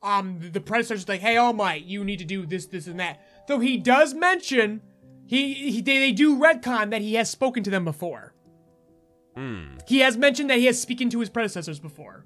[0.02, 3.20] um the predecessors like, "Hey, All Might, you need to do this, this, and that."
[3.48, 4.82] Though he does mention
[5.26, 8.34] he, he they, they do retcon that he has spoken to them before.
[9.36, 9.78] Hmm.
[9.88, 12.24] He has mentioned that he has spoken to his predecessors before,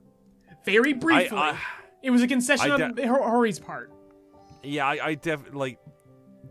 [0.65, 1.39] very briefly.
[1.39, 1.59] I-
[2.03, 3.93] it was a concession I on de- Hor- Hori's part.
[4.63, 5.79] Yeah, I, I def like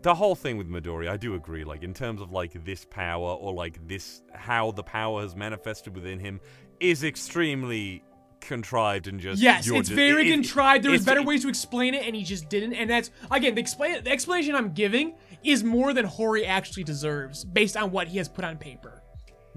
[0.02, 1.08] the whole thing with Midori.
[1.08, 1.64] I do agree.
[1.64, 5.94] Like in terms of like this power or like this how the power has manifested
[5.94, 6.40] within him
[6.80, 8.02] is extremely
[8.40, 10.84] contrived and just Yes, it's just- very it- it- contrived.
[10.84, 12.74] There was better ways to explain it, and he just didn't.
[12.74, 17.44] And that's again the explain the explanation I'm giving is more than Hori actually deserves,
[17.44, 19.02] based on what he has put on paper.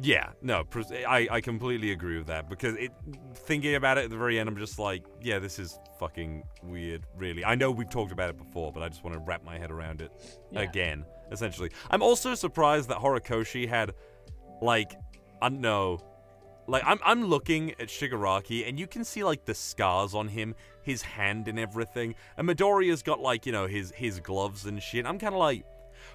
[0.03, 0.63] Yeah, no,
[1.07, 2.91] I, I completely agree with that because it
[3.35, 7.05] thinking about it at the very end, I'm just like, yeah, this is fucking weird,
[7.15, 7.45] really.
[7.45, 9.69] I know we've talked about it before, but I just want to wrap my head
[9.69, 10.11] around it
[10.49, 10.61] Yeah.
[10.61, 11.69] again, essentially.
[11.91, 13.93] I'm also surprised that Horikoshi had,
[14.61, 14.95] like,
[15.41, 15.99] I don't know,
[16.67, 20.55] like I'm I'm looking at Shigaraki and you can see like the scars on him,
[20.83, 25.05] his hand and everything, and Midoriya's got like you know his his gloves and shit.
[25.05, 25.65] I'm kind of like.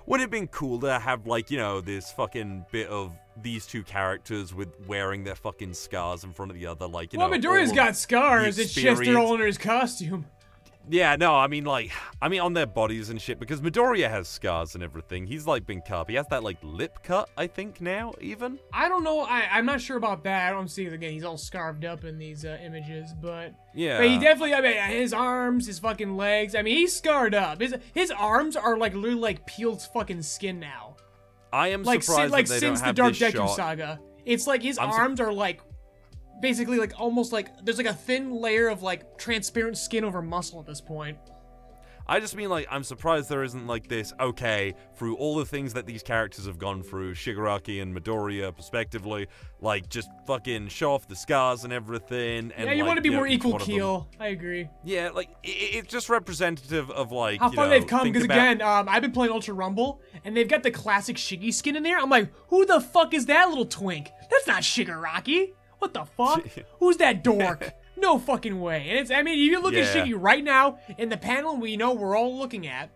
[0.07, 3.13] Would it have been cool to have like you know this fucking bit of
[3.43, 7.19] these two characters with wearing their fucking scars in front of the other, like you
[7.19, 7.37] well, know?
[7.37, 8.59] Midoriya's got scars.
[8.59, 10.27] It's just they're all under his costume.
[10.89, 11.91] Yeah, no, I mean like,
[12.23, 15.27] I mean on their bodies and shit because Midoriya has scars and everything.
[15.27, 16.09] He's like been cut.
[16.09, 18.59] He has that like lip cut, I think now even.
[18.73, 19.23] I don't know.
[19.23, 20.49] I, I'm not sure about that.
[20.49, 21.13] I don't see it again.
[21.13, 23.99] He's all scarved up in these uh, images, but Yeah.
[23.99, 26.55] But he definitely, I mean, his arms, his fucking legs.
[26.55, 27.61] I mean, he's scarred up.
[27.61, 30.96] His his arms are like literally like peeled fucking skin now.
[31.57, 33.37] I am Like si- surprised like that they since don't the have Dark this Deku
[33.47, 33.57] shot.
[33.57, 35.61] saga, it's like his I'm su- arms are like
[36.43, 40.61] basically like almost like there's like a thin layer of like transparent skin over muscle
[40.61, 41.17] at this point.
[42.09, 44.13] I just mean like I'm surprised there isn't like this.
[44.21, 49.27] Okay, through all the things that these characters have gone through, Shigaraki and Midoriya, respectively,
[49.61, 52.53] like just fucking show off the scars and everything.
[52.57, 54.09] And yeah, you like, want to be more each equal one of them- keel.
[54.21, 54.69] I agree.
[54.85, 58.25] Yeah, like i i- it's just representative of like How far know, they've come because
[58.25, 61.75] about- again, um, I've been playing Ultra Rumble and they've got the classic Shiggy skin
[61.77, 61.99] in there.
[61.99, 64.11] I'm like, who the fuck is that little twink?
[64.31, 65.55] That's not Shigaraki.
[65.79, 66.47] What the fuck?
[66.79, 67.73] Who's that dork?
[67.97, 68.89] No fucking way.
[68.89, 70.05] And it's, I mean, you look at Yeah.
[70.05, 72.91] Shiggy right now in the panel we know we're all looking at.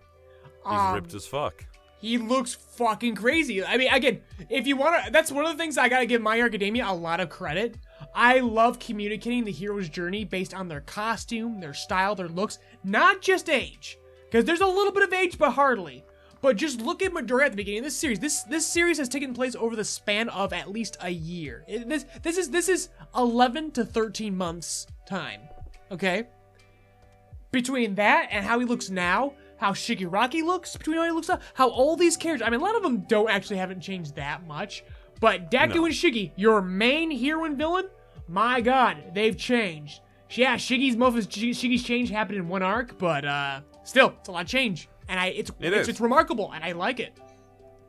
[0.64, 1.64] he's um, ripped as fuck.
[2.00, 3.62] He looks fucking crazy.
[3.62, 6.22] I mean, again, if you want to, that's one of the things I gotta give
[6.22, 7.76] My Hero Academia a lot of credit.
[8.14, 13.20] I love communicating the hero's journey based on their costume, their style, their looks, not
[13.20, 13.98] just age.
[14.30, 16.04] Because there's a little bit of age, but hardly.
[16.42, 18.18] But just look at Midoriya at the beginning of this series.
[18.18, 21.64] This this series has taken place over the span of at least a year.
[21.68, 25.40] It- this this is this is 11 to 13 months time.
[25.90, 26.28] Okay?
[27.52, 31.40] Between that and how he looks now, how Shigaraki looks, between how he looks now,
[31.54, 34.46] how all these characters, I mean, a lot of them don't actually haven't changed that
[34.46, 34.84] much.
[35.20, 35.84] But Deku No.
[35.86, 37.88] and Shiggy, your main hero and villain,
[38.28, 40.00] my god, they've changed.
[40.30, 44.42] Yeah, Shiggy's of Shiggy's change happened in one arc, but uh still, it's a lot
[44.44, 44.88] of change.
[45.10, 47.18] And I it's It it's, it's remarkable and I like it.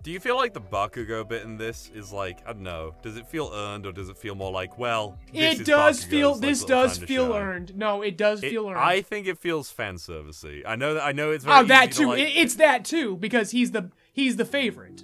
[0.04, 2.96] Do you feel like the Bakugo bit in this is like I don't know?
[3.04, 5.20] Does it feel earned or does it feel more like well?
[5.32, 7.78] this It does Bakugo's, feel like, this does feel earned.
[7.78, 8.80] No, it does It- feel earned.
[8.80, 10.64] I think it feels fan servicey.
[10.66, 12.08] I know that I know it's oh, very oh, that easy to, too.
[12.10, 15.04] like- It- it's that too because he's the he's the favorite.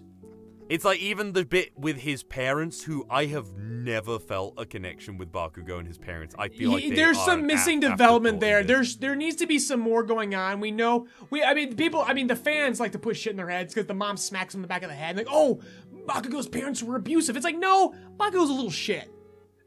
[0.70, 5.18] It's like even the bit with his parents, who I have never felt a connection
[5.18, 6.36] with Bakugo and his parents.
[6.38, 8.64] I feel like there's some missing af- development there.
[8.64, 10.60] There's there needs to be some more going on.
[10.60, 13.38] We know we I mean people I mean the fans like to put shit in
[13.38, 15.62] their heads because the mom smacks them in the back of the head like oh
[16.06, 17.36] Bakugo's parents were abusive.
[17.36, 19.10] It's like no Bakugo's a little shit,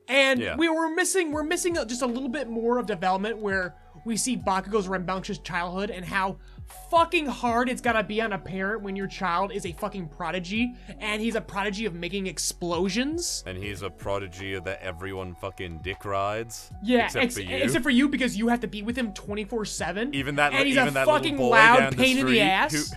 [0.08, 0.56] and Yeah.
[0.56, 3.74] we were missing we're missing just a little bit more of development where
[4.06, 6.38] we see Bakugo's rambunctious childhood and how
[6.90, 10.74] fucking hard it's gotta be on a parent when your child is a fucking prodigy
[10.98, 13.42] and he's a prodigy of making explosions.
[13.46, 16.70] and he's a prodigy that everyone fucking dick rides.
[16.82, 17.56] Yeah, except ex- for you.
[17.56, 20.14] except for you because you have to be with him 24/7.
[20.14, 22.26] even that, and he's even a that fucking little boy loud down pain the in
[22.26, 22.72] street the ass.
[22.90, 22.96] Who,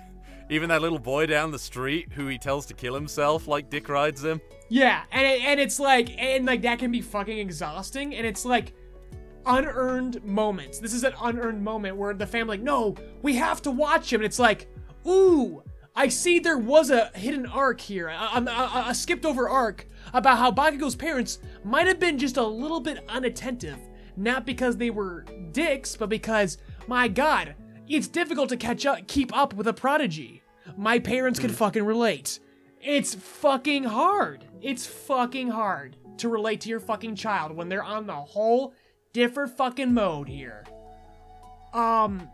[0.50, 3.90] even that little boy down the street who he tells to kill himself, like dick
[3.90, 4.42] rides him.
[4.70, 8.46] Yeah, and it, and it's like and like that can be fucking exhausting, and it's
[8.46, 8.74] like
[9.46, 10.80] unearned moments.
[10.80, 14.22] This is an unearned moment where the family like, no, we have to watch him,
[14.22, 14.68] and it's like,
[15.08, 15.64] ooh,
[15.96, 20.40] I see there was a hidden arc here, a, a, a- skipped over arc about
[20.40, 23.78] how Bakugo's parents might have been just a little bit unattentive,
[24.18, 27.56] not because they were dicks, but because my God,
[27.88, 30.42] it's difficult to catch up, keep up with a prodigy.
[30.78, 31.56] My parents can hmm.
[31.56, 32.40] fucking relate.
[32.82, 34.46] It's fucking hard.
[34.62, 38.74] It's fucking hard to relate to your fucking child when they're on the whole
[39.14, 40.64] different fucking mode here.
[41.74, 42.30] Um,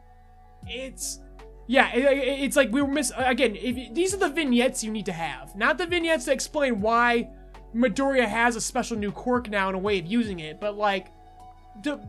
[0.67, 1.19] it's
[1.67, 3.55] yeah, it- it- it's like we were miss again.
[3.55, 7.29] If these are the vignettes you need to have, not the vignettes to explain why
[7.75, 11.11] Midoriya has a special new quirk now and a way of using it, but like
[11.83, 11.99] to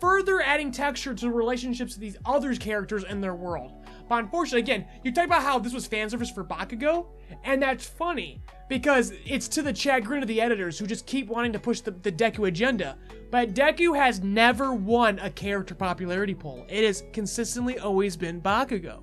[0.00, 3.72] further adding texture to the relationships of these other characters and their world.
[4.08, 7.06] But unfortunately, again, you talk about how this was fan service for Bakugo,
[7.42, 11.52] and that's funny because it's to the chagrin of the editors who just keep wanting
[11.52, 12.98] to push the, the Deku agenda.
[13.30, 16.66] But Deku has never won a character popularity poll.
[16.68, 19.00] It has consistently always been Bakugo.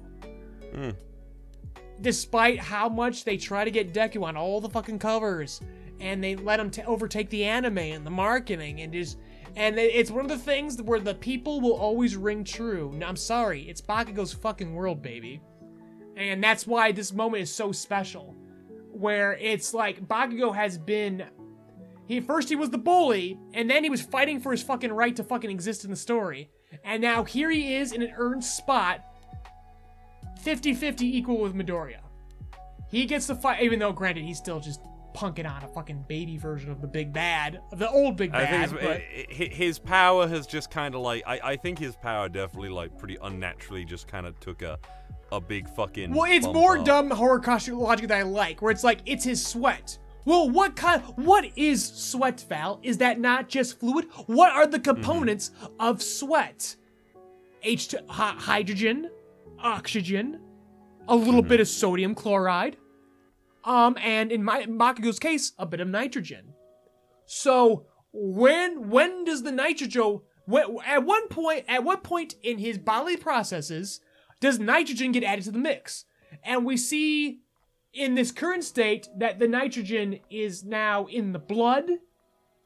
[0.74, 0.92] Hmm.
[2.02, 5.62] Despite how much they try to get Deku on all the fucking covers,
[6.00, 9.18] and they let him t- overtake the anime and the marketing, and just
[9.56, 12.92] and it's one of the things where the people will always ring true.
[12.94, 15.42] No, I'm sorry, it's Bakugo's fucking world, baby,
[16.18, 18.36] and that's why this moment is so special,
[18.96, 21.26] where it's like Bakugo has been.
[22.08, 25.16] He first he was the bully, and then he was fighting for his fucking right
[25.16, 26.50] to fucking exist in the story,
[26.84, 29.02] and now here he is in an earned spot
[30.44, 32.00] 50-50 equal with Midoriya.
[32.90, 34.82] He gets the fight, even though granted he's still just
[35.16, 38.70] punking on a fucking baby version of the big bad, the old big bad.
[38.72, 41.96] but it's, i- i- his power has just kind of like I, I think his
[41.96, 44.78] power definitely like pretty unnaturally just kind of took a
[45.36, 46.14] a big fucking.
[46.14, 46.86] well, it's more up.
[46.86, 49.98] dumb horror costume logic that I like, where it's like it's his sweat.
[50.26, 51.04] Well, what kind?
[51.18, 52.80] What is sweat, Val?
[52.82, 54.08] Is that not just fluid?
[54.26, 56.76] What are the components of sweat?
[57.62, 59.10] H two, hy- hydrogen,
[59.60, 60.40] oxygen,
[61.08, 62.78] a little bit of sodium chloride,
[63.64, 66.54] um, and in my in Bakugo's case, a bit of nitrogen.
[67.26, 70.22] So when when does the nitrogen?
[70.48, 74.00] When, at one point, at what point in his bodily processes
[74.40, 76.06] does nitrogen get added to the mix?
[76.44, 77.40] And we see
[77.94, 81.86] in this current state that the nitrogen is now in the blood.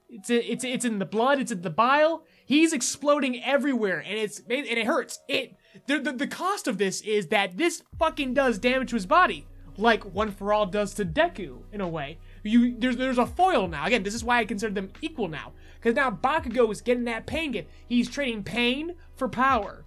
[0.10, 1.40] It's it's it's in the blood.
[1.40, 2.24] It's in the bile.
[2.44, 5.20] He's exploding everywhere, and it's and it hurts.
[5.28, 5.56] It
[5.86, 9.46] the, the the cost of this is that this fucking does damage to his body,
[9.78, 12.18] like One for All does to Deku in a way.
[12.42, 13.86] You there's there's a foil now.
[13.86, 17.28] Again, this is why I consider them equal now, because now Bakugo is getting that
[17.28, 17.70] pain gift.
[17.88, 19.86] He's trading pain for power.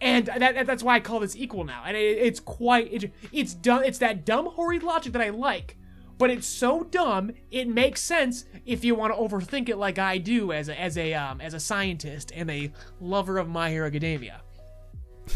[0.00, 1.82] And that, that- that's why I call this equal now.
[1.86, 3.82] And it, it's quite it, it's dumb.
[3.82, 5.76] It's that dumb horrid logic that I like,
[6.18, 10.18] but it's so dumb it makes sense if you want to overthink it like I
[10.18, 13.86] do as a as a um, as a scientist and a lover of My Hero
[13.86, 14.42] Academia.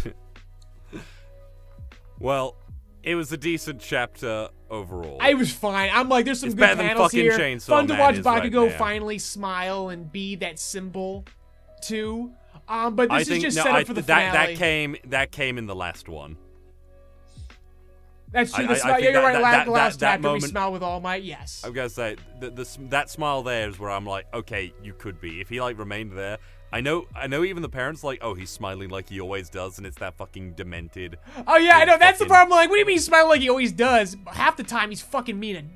[2.20, 2.56] Well,
[3.04, 4.48] it was a decent chapter.
[4.70, 5.18] overall?
[5.20, 5.88] I was fine.
[5.92, 7.58] I'm like, there's some It's good better than panels fucking here.
[7.60, 8.78] Fun to watch right Bakugo there.
[8.78, 11.24] finally smile and be that symbol,
[11.80, 12.32] too.
[12.68, 14.54] Um, but this I is think just no, set up I, for the that finale.
[14.54, 16.36] that came that came in the last one.
[18.30, 18.66] That's true.
[18.66, 19.32] The I- I smile, think yeah, you're that- right.
[19.32, 21.22] that- last that- the last that- that chapter, we smile with All Might.
[21.22, 21.62] Yes.
[21.64, 25.18] I'm gonna say the, the that smile there is where I'm like, okay, you could
[25.20, 26.38] be if he like remained there.
[26.70, 27.42] I know, I know.
[27.44, 30.52] Even the parents like, oh, he's smiling like he always does, and it's that fucking
[30.52, 31.18] demented.
[31.46, 31.96] Oh yeah, I know.
[31.96, 32.50] That's the problem.
[32.50, 34.14] Like, what do you mean he's smiling like he always does?
[34.26, 35.70] Half the time he's fucking mean and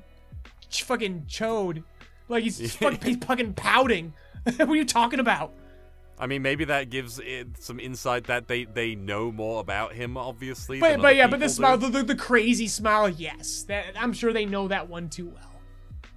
[0.69, 1.83] ch- fucking chode.
[2.29, 4.13] Like he's, fucking, he's fucking pouting.
[4.43, 5.51] what are you talking about?
[6.19, 10.17] I mean, maybe that gives it some insight that they they know more about him,
[10.17, 10.79] obviously.
[10.79, 13.63] But but yeah, but the people smile, the, the, the crazy smile, yes.
[13.63, 15.61] That I'm sure they know that one too well.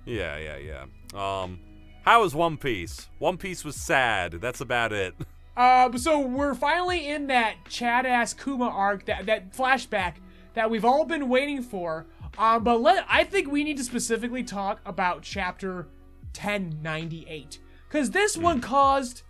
[0.04, 1.42] Yeah, yeah, yeah.
[1.42, 1.60] Um,
[2.04, 3.08] how was One Piece?
[3.18, 4.32] One Piece was sad.
[4.32, 5.14] That's about it.
[5.56, 10.16] Uh, so we're finally in that Chad ass Kuma arc, that that flashback
[10.52, 12.04] that we've all been waiting for.
[12.36, 15.88] Um, but let I think we need to specifically talk about chapter
[16.34, 19.22] 1098 because this one caused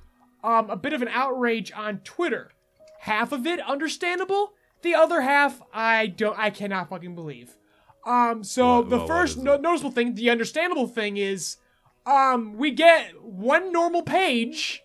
[0.47, 2.51] um a bit of an outrage on Twitter.
[3.01, 7.57] Half of it understandable, the other half I don't I cannot fucking believe.
[8.07, 11.57] Um, so What- the what- what first is no- noticeable thing, the understandable thing is,
[12.07, 14.83] um, we get one normal page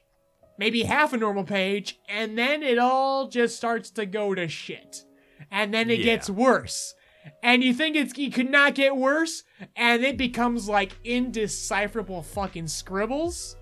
[0.58, 5.04] maybe half a normal page, and then it all just starts to go to shit.
[5.50, 6.06] And then it Yeah.
[6.06, 6.94] gets worse.
[7.42, 9.42] And you think it's, it could not get worse,
[9.76, 13.56] and it becomes like indecipherable fucking scribbles.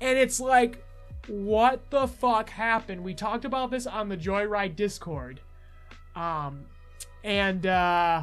[0.00, 0.82] And it's like,
[1.28, 3.02] what the fuck happened?
[3.02, 5.40] We talked about this on the Joyride Discord.
[6.14, 6.64] Um,
[7.24, 8.22] and, uh,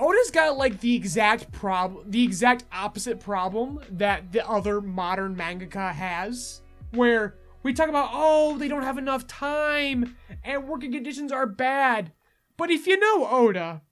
[0.00, 5.92] Oda's got like the exact problem, the exact opposite problem that the other modern mangaka
[5.92, 6.62] has,
[6.92, 12.12] where we talk about, oh, they don't have enough time and working conditions are bad.
[12.56, 13.82] But if you know Oda,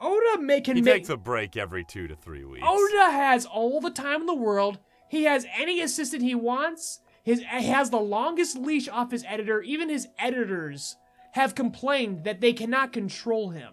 [0.00, 2.66] Oda can He make takes a break every two to three weeks.
[2.66, 4.78] Oda has all the time in the world.
[5.08, 7.00] He has any assistant he wants.
[7.22, 9.60] His he has the longest leash off his editor.
[9.62, 10.96] Even his editors
[11.32, 13.72] have complained that they cannot control him.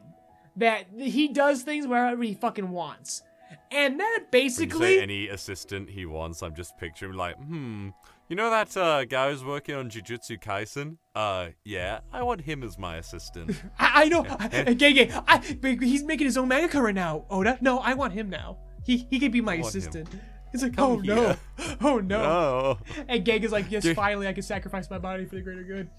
[0.55, 3.23] That he does things wherever he fucking wants.
[3.71, 7.89] And that basically say any assistant he wants, I'm just picturing like, hmm,
[8.29, 10.97] you know that uh, guy who's working on Jujutsu Kaisen?
[11.15, 13.51] Uh, yeah, I want him as my assistant.
[13.79, 14.23] I, I know
[14.73, 17.57] Gay Gay I, but he's making his own manga right now, Oda.
[17.61, 18.57] No, I want him now.
[18.83, 20.07] He he could be my want him.
[20.53, 21.35] It's like, Come oh no.
[21.81, 22.21] Oh no.
[22.21, 22.77] oh.
[23.07, 25.89] And Geg is like, yes, finally, I can sacrifice my body for the greater good.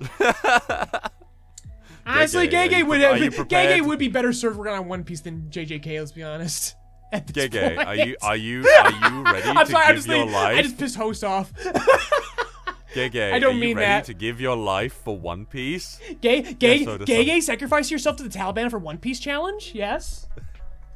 [2.06, 3.34] Honestly, Gege, would pre- are have.
[3.48, 5.98] Gege would be better served working on One Piece than JJK.
[6.00, 6.76] Let's be honest.
[7.12, 9.84] Gege, are you are you are you ready I'm to sorry.
[9.84, 10.58] I'm give just your thinking, life?
[10.58, 11.52] I just pissed host off.
[12.92, 14.04] Gege, I don't are you mean ready that.
[14.06, 15.98] to give your life for One Piece?
[16.20, 16.98] Gay, gay, Yes.
[16.98, 19.72] Gege, sacrifice yourself to the Taliban for One Piece challenge.
[19.74, 20.26] Yes.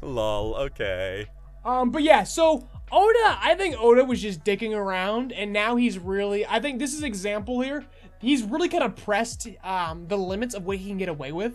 [0.03, 0.55] Lol.
[0.57, 1.27] Okay.
[1.65, 5.99] Um, but yeah, so Oda, I think Oda was just dicking around, and now he's
[5.99, 6.47] really.
[6.47, 7.85] I think this is example here.
[8.21, 11.55] He's really kind of pressed um, the limits of what he can get away with,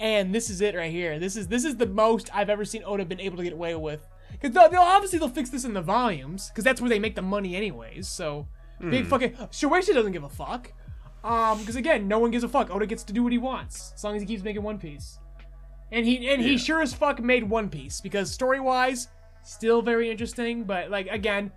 [0.00, 1.18] and this is it right here.
[1.18, 3.74] This is this is the most I've ever seen Oda been able to get away
[3.74, 4.06] with.
[4.32, 7.14] Because they'll, they'll obviously they'll fix this in the volumes, because that's where they make
[7.14, 8.08] the money anyways.
[8.08, 8.48] So
[8.80, 10.72] big fucking Shueisha doesn't give a fuck.
[11.22, 12.70] Um, because again, no one gives a fuck.
[12.70, 15.18] Oda gets to do what he wants as long as he keeps making One Piece.
[15.92, 19.08] And he and he sure as fuck made One Piece because story wise,
[19.44, 20.64] still very interesting.
[20.64, 21.52] But like again,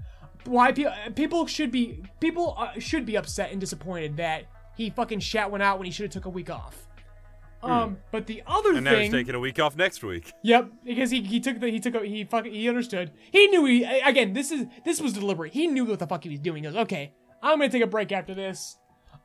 [0.46, 4.44] why pe- people should be people uh, should be upset and disappointed that
[4.76, 6.84] he fucking shat one out when he should have took a week off.
[7.64, 8.76] Um, but the other Hmm.
[8.78, 10.32] And now he's taking a week off next week.
[10.44, 13.12] yep, because he, he took the he took a, he fucking he understood.
[13.32, 14.34] He knew he again.
[14.34, 15.54] This is this was deliberate.
[15.54, 16.64] He knew what the fuck he was doing.
[16.64, 18.78] He goes, okay, I'm gonna take a break after this.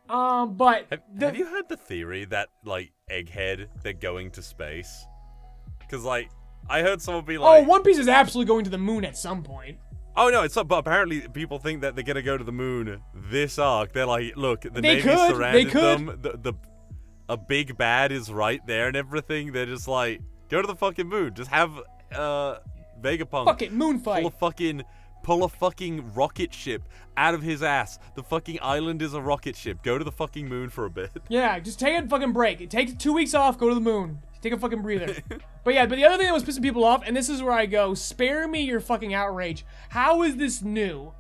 [0.08, 4.42] Um, but Have, the- have you heard the theory that like Egghead they're going to
[4.42, 5.04] space?
[5.78, 6.30] Because like
[6.68, 9.04] I heard someone be like, oh, like, One Piece is absolutely going to the moon
[9.04, 9.78] at some point.
[10.16, 10.68] Oh no, it's not.
[10.68, 13.92] But apparently, people think that they're gonna go to the moon this arc.
[13.92, 15.82] They're like, look, the They Navy could, they surrounded could.
[15.82, 16.18] them.
[16.20, 16.54] The, the
[17.28, 19.52] a big bad is right there and everything.
[19.52, 21.32] They're just like, go to the fucking moon.
[21.34, 21.70] Just have
[22.14, 22.56] uh
[23.00, 24.22] Vegapunk Fuck it, moon fight.
[24.22, 24.32] fight.
[24.32, 24.82] a fucking
[25.22, 26.82] pull a fucking rocket ship
[27.16, 27.98] out of his ass.
[28.14, 29.82] The fucking island is a rocket ship.
[29.82, 31.10] Go to the fucking moon for a bit.
[31.28, 32.68] Yeah, just take a fucking break.
[32.68, 34.20] Take two weeks off, go to the moon.
[34.42, 35.16] Take a fucking breather.
[35.64, 37.52] but yeah, but the other thing that was pissing people off, and this is where
[37.52, 39.64] I go, spare me your fucking outrage.
[39.90, 41.12] How is this new?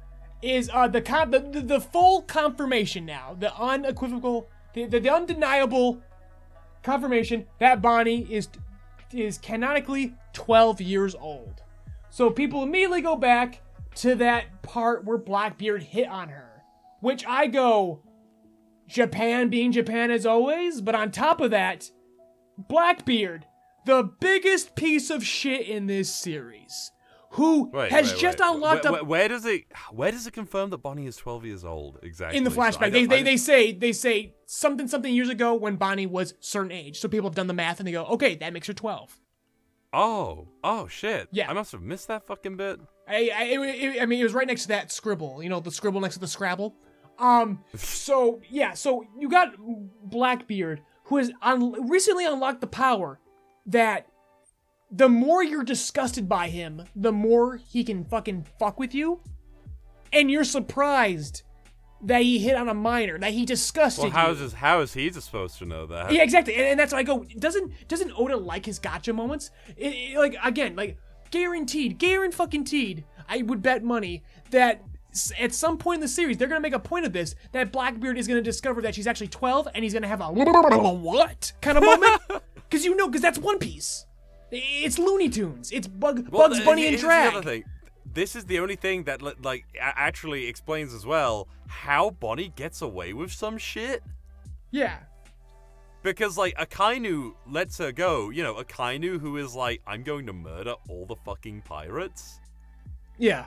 [0.42, 5.08] Is uh the con- the, the, the full confirmation now, the unequivocal, the, the, the
[5.08, 6.02] undeniable
[6.82, 8.48] confirmation that Bonnie is
[9.12, 11.62] is canonically 12 years old.
[12.10, 13.60] So people immediately go back
[13.96, 16.62] to that part where Blackbeard hit on her,
[17.00, 18.02] which I go,
[18.88, 21.90] Japan being Japan as always, but on top of that,
[22.58, 23.46] Blackbeard,
[23.86, 26.92] the biggest piece of shit in this series,
[27.30, 28.48] who Wait, has wait, just wait.
[28.50, 31.64] unlocked where, a where, does it where does it confirm that Bonnie is 12 years
[31.64, 32.36] old exactly?
[32.36, 32.80] in the flashback.
[32.80, 36.72] don't- They, they, they say they say something something years ago when Bonnie was certain
[36.72, 37.00] age.
[37.00, 39.18] So people have done the math and they go, okay, that makes her twelve.
[39.94, 41.28] Oh, oh shit.
[41.32, 41.50] Yeah.
[41.50, 42.80] I must have missed that fucking bit.
[43.08, 45.42] I I, it, I mean, it was right next to that scribble.
[45.42, 46.74] You know, the scribble next to the Scrabble.
[47.18, 47.64] Um.
[47.76, 48.72] So yeah.
[48.74, 49.54] So you got
[50.04, 53.20] Blackbeard, who has un- recently unlocked the power
[53.66, 54.06] that
[54.90, 59.20] the more you're disgusted by him, the more he can fucking fuck with you,
[60.12, 61.42] and you're surprised
[62.04, 64.32] that he hit on a minor, that he disgusted Well, how you.
[64.32, 66.10] is this, how is he supposed to know that?
[66.12, 67.24] Yeah, exactly, and, and that's why I go.
[67.38, 69.50] Doesn't doesn't Oda like his gotcha moments?
[69.76, 70.98] It, it- like again, like
[71.32, 73.04] guaranteed, guaranteed, fucking teed.
[73.28, 74.22] I would bet money
[74.52, 74.84] that
[75.38, 77.34] at some point in the series they're gonna make a point of this.
[77.50, 81.52] That Blackbeard is gonna discover that she's actually twelve, and he's gonna have a what
[81.60, 82.22] kind of moment?
[82.70, 84.06] Because you know, because that's One Piece.
[84.50, 85.70] It's Looney Tunes.
[85.72, 87.64] It's Bug, Well, Bugs th- Bunny and Drag.
[88.14, 93.12] This is the only thing that like actually explains as well how Bonnie gets away
[93.12, 94.02] with some shit.
[94.70, 95.00] Yeah.
[96.02, 100.32] Because like Akainu lets her go, you know, Akainu who is like, I'm going to
[100.32, 102.40] murder all the fucking pirates.
[103.18, 103.46] Yeah.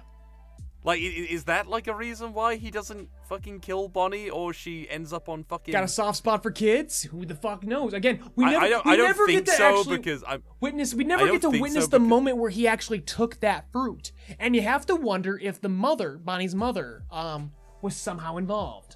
[0.83, 4.53] Like, i- i- is that like a reason why he doesn't fucking kill Bonnie, or
[4.53, 5.71] she ends up on fucking?
[5.71, 7.01] Got a soft spot for kids?
[7.01, 7.93] Who the fuck knows?
[7.93, 10.23] Again, we never, I don't, we I don't never think get to so actually because
[10.27, 10.43] I'm.
[10.61, 14.11] witness we never get to witness so the moment where he actually took that fruit
[14.39, 17.51] and you have to wonder if the mother bonnie's mother um
[17.81, 18.95] was somehow involved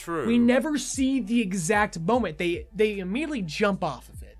[0.00, 0.26] True.
[0.26, 4.38] we never see the exact moment they they immediately jump off of it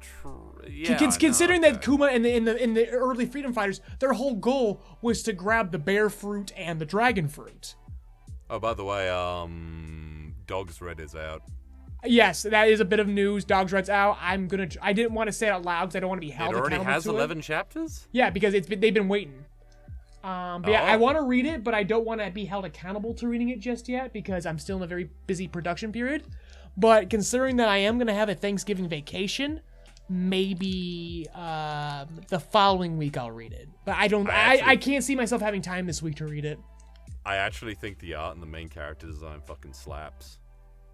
[0.00, 0.52] True.
[0.68, 3.52] Yeah, con- I know, considering that kuma and the in the in the early freedom
[3.52, 7.74] fighters their whole goal was to grab the bear fruit and the dragon fruit
[8.50, 11.42] Oh, by the way, um, Dogsred is out.
[12.04, 15.32] yes that is a bit of news Dogsred out i'm gonna i didn't want to
[15.32, 17.10] say it out loud because i don't want to be held It already has to
[17.10, 17.14] it.
[17.14, 18.06] 11 chapters?
[18.12, 19.44] Yeah, because it's been, they've been waiting.
[20.24, 20.98] Um, but yeah, I Oh.
[20.98, 23.60] want to read it, but I don't want to be held accountable to reading it
[23.60, 26.24] just yet because I'm still in a very busy production period.
[26.76, 29.60] But considering that I am going to have a Thanksgiving vacation,
[30.08, 33.68] maybe uh, the following week I'll read it.
[33.84, 34.28] But I don't.
[34.28, 36.58] I I, actually- I can't see myself having time this week to read it.
[37.26, 40.38] I actually think the art and the main character design fucking slaps.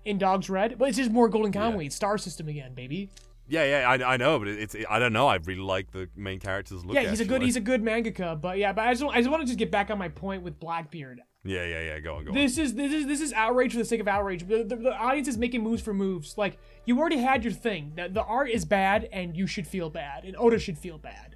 [0.04, 1.72] In Dogsred, but it's just more Golden Yeah.
[1.72, 3.10] Kamuy, it's Star System again, baby.
[3.50, 5.26] Yeah, yeah, I, I know, but it's I don't know.
[5.26, 6.94] I really like the main character's look.
[6.94, 9.28] yeah, he's a good he's a good mangaka, but yeah, but I just I just
[9.28, 11.20] want to just get back on my point with Blackbeard.
[11.42, 11.98] Yeah, yeah, yeah.
[11.98, 12.36] Go on, go on.
[12.36, 14.46] This is this is this is outrage for the sake of outrage.
[14.46, 16.38] The, the, the audience is making moves for moves.
[16.38, 17.92] Like you already had your thing.
[17.96, 21.34] The, the art is bad, and you should feel bad, and Oda should feel bad.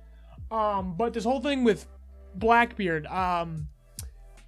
[0.53, 1.87] Um, but this whole thing with
[2.37, 3.67] Blackbeard, um,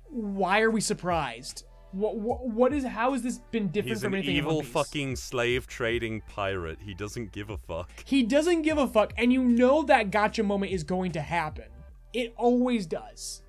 [0.04, 1.64] why are we surprised?
[1.93, 5.16] What, what what is how has this been different He's from an anything evil fucking
[5.16, 6.78] slave trading pirate.
[6.84, 7.91] He doesn't give a fuck.
[8.05, 11.66] He doesn't give a fuck, and you know that gotcha moment is going to happen.
[12.12, 13.43] It always does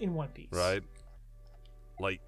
[0.00, 0.48] in One Piece.
[0.50, 0.82] right?
[2.00, 2.20] Like,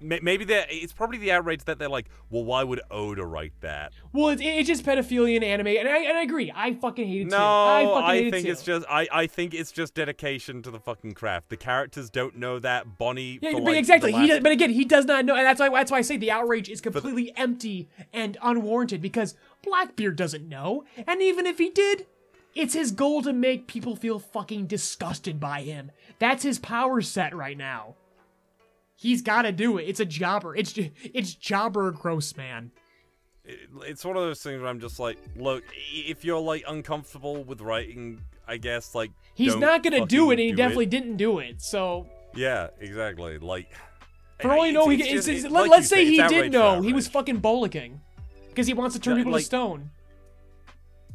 [0.00, 3.92] maybe they it's probably the outrage that they're like, well, why would Oda write that?
[4.12, 6.52] Well, it's, it's just pedophilia in anime, and I, and I agree.
[6.54, 7.42] I fucking hate it No, too.
[7.42, 8.52] I fucking I, hate it think too.
[8.52, 11.48] it's just I, I think it's just dedication to the fucking craft.
[11.48, 13.38] The characters don't know that Bonnie.
[13.42, 14.12] Yeah, but like, exactly.
[14.12, 16.02] the He does, but again, he does not know, and that's why that's why I
[16.02, 21.58] say the outrage is completely empty and unwarranted because Blackbeard doesn't know, and even if
[21.58, 22.06] he did,
[22.54, 25.92] it's his goal to make people feel fucking disgusted by him.
[26.18, 27.94] That's his power set right now.
[29.00, 29.84] He's got to do it.
[29.84, 30.54] It's a jobber.
[30.54, 32.70] It's it's jobber gross man.
[33.86, 37.62] it's one of those things where I'm just like, look, if you're like uncomfortable with
[37.62, 41.62] writing, I guess like He's not gonna do it, and he definitely didn't do it.
[41.62, 43.38] So Yeah, exactly.
[43.38, 43.72] Like,
[44.42, 46.82] for all you know, he it's- it's, it's like let's say say, he did know.
[46.82, 48.00] He was fucking bollocking
[48.50, 49.90] because he wants to turn Yeah, people like- to stone.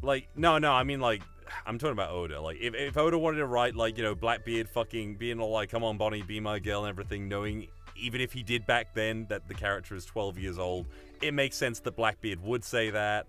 [0.02, 0.72] like no, no.
[0.72, 1.22] I mean like.
[1.64, 2.40] I'm talking about Oda.
[2.40, 5.70] Like, if, if Oda wanted to write, like, you know, Blackbeard fucking being all like,
[5.70, 7.68] come on, Bonnie, be my girl and everything, knowing
[7.98, 10.86] even if he did back then that the character is 12 years old,
[11.22, 13.26] it makes sense that Blackbeard would say that.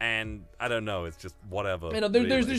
[0.00, 1.90] And I don't know, it's just whatever.
[1.92, 2.28] You know, there, really.
[2.28, 2.46] there's